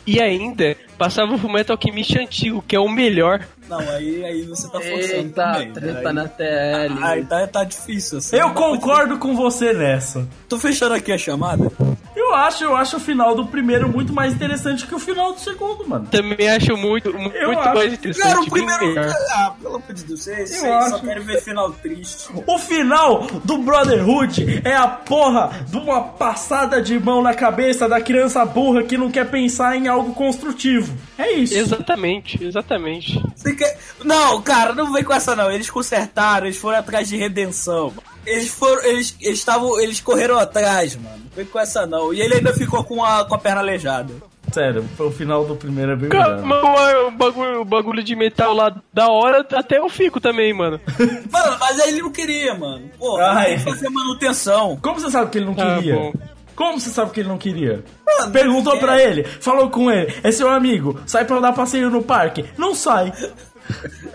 [0.07, 3.47] e ainda, passava o Fullmetal Alchemist antigo, que é o melhor.
[3.71, 5.73] Não, aí, aí você tá forçando Eita, também.
[5.73, 6.99] treta aí, na TL.
[7.05, 8.37] Aí tá, tá difícil, assim.
[8.37, 10.27] Eu dá pra- concordo com você nessa.
[10.49, 11.71] Tô fechando aqui a chamada.
[12.31, 15.41] Eu acho, eu acho o final do primeiro muito mais interessante que o final do
[15.41, 16.07] segundo, mano.
[16.07, 17.75] Também acho muito, muito Eu acho.
[17.75, 18.23] mais interessante.
[18.29, 18.87] Cara, o primeiro.
[18.87, 19.13] melhor.
[19.33, 21.05] Ah, pelo amor de Deus, vocês, Eu vocês só acho.
[21.05, 22.29] querem ver final triste.
[22.47, 28.01] O final do Brotherhood é a porra de uma passada de mão na cabeça da
[28.01, 30.95] criança burra que não quer pensar em algo construtivo.
[31.19, 31.55] É isso.
[31.55, 33.21] Exatamente, exatamente.
[33.35, 33.77] Você quer...
[34.05, 35.51] Não, cara, não vem com essa não.
[35.51, 37.93] Eles consertaram, eles foram atrás de redenção.
[38.27, 38.83] Eles foram.
[38.85, 39.81] Eles estavam.
[39.81, 41.17] Eles correram atrás, mano.
[41.17, 42.13] Não vem com essa não.
[42.13, 44.13] E ele ainda ficou com a, com a perna aleijada.
[44.53, 48.75] Sério, o final do primeiro é bem Cara, o bagulho, o bagulho de metal lá
[48.93, 50.81] da hora, até eu fico também, mano.
[51.31, 52.91] Mano, mas aí ele não queria, mano.
[52.99, 53.59] Pô, Ai.
[53.61, 54.77] fazer manutenção.
[54.83, 55.95] Como você sabe que ele não Tá queria?
[55.95, 56.13] bom.
[56.57, 57.85] Como você sabe que ele não queria?
[58.05, 58.81] Mano, Perguntou é.
[58.81, 62.45] pra ele, falou com ele, é seu amigo, sai pra dar passeio no parque.
[62.59, 63.13] Não sai.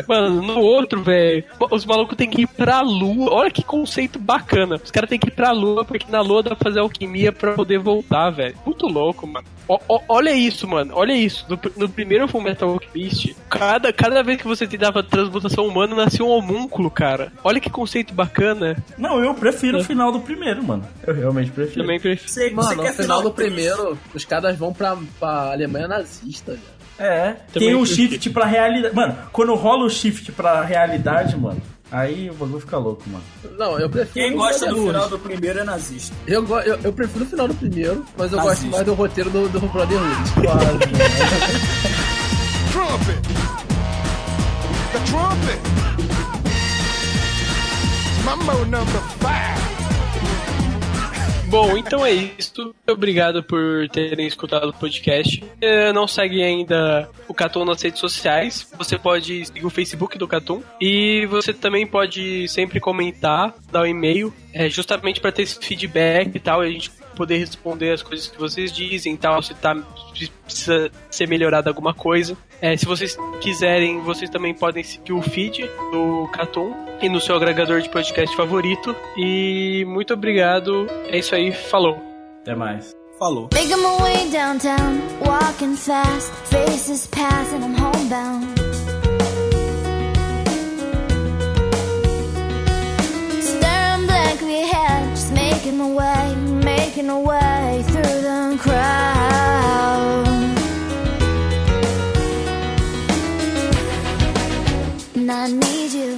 [0.08, 3.34] Mano, no outro, velho, os malucos têm que ir pra lua.
[3.34, 4.80] Olha que conceito bacana.
[4.84, 7.54] Os caras têm que ir pra lua, porque na lua dá pra fazer alquimia pra
[7.54, 8.56] poder voltar, velho.
[8.66, 9.46] Muito louco, mano.
[9.68, 10.94] Ó, ó, olha isso, mano.
[10.96, 11.46] Olha isso.
[11.50, 16.30] No, no primeiro Fullmetal Alchemist, cada, cada vez que você tentava transmutação humana, nascia um
[16.30, 17.32] homúnculo, cara.
[17.44, 18.78] Olha que conceito bacana.
[18.98, 20.86] Não, eu prefiro o final do primeiro, mano.
[21.06, 21.82] Eu realmente prefiro.
[21.82, 22.56] Também prefiro.
[22.56, 26.75] Mano, no final do primeiro, os caras vão pra, pra Alemanha nazista, velho.
[26.98, 28.96] É, Também tem um shift pra realidade.
[28.96, 33.24] Mano, quando rola o shift pra realidade, mano, aí o bagulho fica louco, mano.
[33.58, 34.14] Não, eu prefiro.
[34.14, 36.16] Quem o gosta do final do primeiro é nazista.
[36.26, 38.56] Eu, eu, eu prefiro o final do primeiro, mas eu Nazista.
[38.64, 40.32] gosto mais do roteiro do, do Brotherhood.
[40.42, 40.80] Quase.
[42.72, 43.20] Trumpet.
[44.94, 45.60] like a trumpet.
[48.26, 49.75] Mambo number five.
[51.48, 52.74] Bom, então é isso.
[52.90, 55.44] Obrigado por terem escutado o podcast.
[55.62, 58.68] Eh, Não segue ainda o Catum nas redes sociais.
[58.78, 60.62] Você pode seguir o Facebook do Catum.
[60.82, 66.36] E você também pode sempre comentar, dar um e-mail, eh, justamente para ter esse feedback
[66.36, 69.54] e tal, e a gente poder responder as coisas que vocês dizem e tal, se
[69.56, 69.76] tá,
[70.14, 72.38] se precisa ser melhorada alguma coisa.
[72.62, 77.36] Eh, se vocês quiserem, vocês também podem seguir o feed do Catum e no seu
[77.36, 78.96] agregador de podcast favorito.
[79.18, 80.88] E muito obrigado.
[81.08, 81.98] É isso aí, falou.
[82.42, 82.96] Até mais.
[83.18, 83.50] Falou.
[83.54, 88.46] Making my way downtown, walking fast, faces pass and I'm homebound.
[93.42, 95.05] Staring blankly ahead,
[95.46, 96.36] making my way,
[96.72, 100.26] making my way through the crowd.
[105.16, 106.14] And I need you,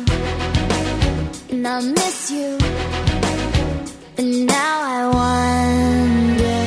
[1.52, 2.50] and I miss you.
[4.20, 6.60] And now I wonder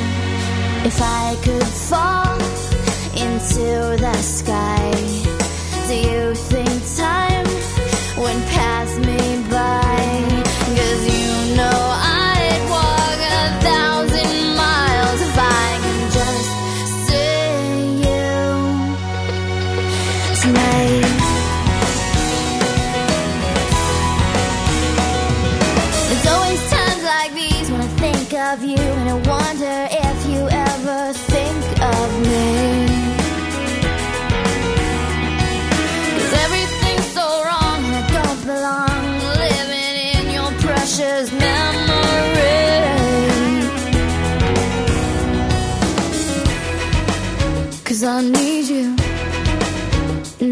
[0.88, 2.38] if I could fall
[3.24, 3.66] into
[4.04, 4.80] the sky.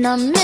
[0.08, 0.37] And I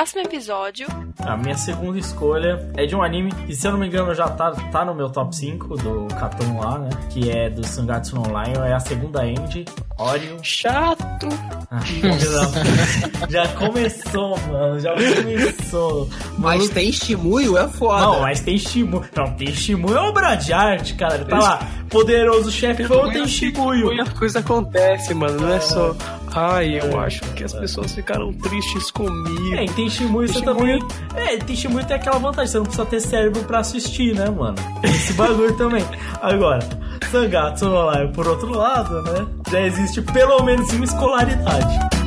[0.00, 0.86] próximo episódio.
[1.18, 4.28] A minha segunda escolha é de um anime que, se eu não me engano, já
[4.28, 6.88] tá, tá no meu top 5 do Katon lá, né?
[7.10, 8.54] Que é do Sangatsu Online.
[8.64, 9.66] É a segunda end,
[9.98, 10.38] Oreo.
[10.42, 11.28] Chato!
[11.70, 11.80] Ah,
[13.28, 14.80] já começou, mano.
[14.80, 16.08] Já começou.
[16.38, 18.00] Mas tem Shimuyo, é foda.
[18.00, 19.04] Não, mas tem Shimu.
[19.14, 21.16] Não, tem Shimu é obra de arte, cara.
[21.16, 21.68] Ele tá lá.
[21.90, 23.86] Poderoso chefão tem Shimuyo.
[23.86, 25.40] Muita coisa acontece, mano.
[25.40, 25.94] Não é só.
[26.32, 29.54] Ai, eu acho que as pessoas ficaram tristes comigo.
[29.56, 30.78] É, e tem Shimuyo você também.
[31.14, 34.56] É, tem Shimuyo tem aquela vantagem, você não precisa ter cérebro pra assistir, né, mano?
[34.82, 35.84] Esse bagulho também.
[36.22, 36.60] Agora,
[37.10, 39.26] Sangatsu no Live, por outro lado, né?
[39.50, 41.99] Já existe pelo menos uma escolaridade.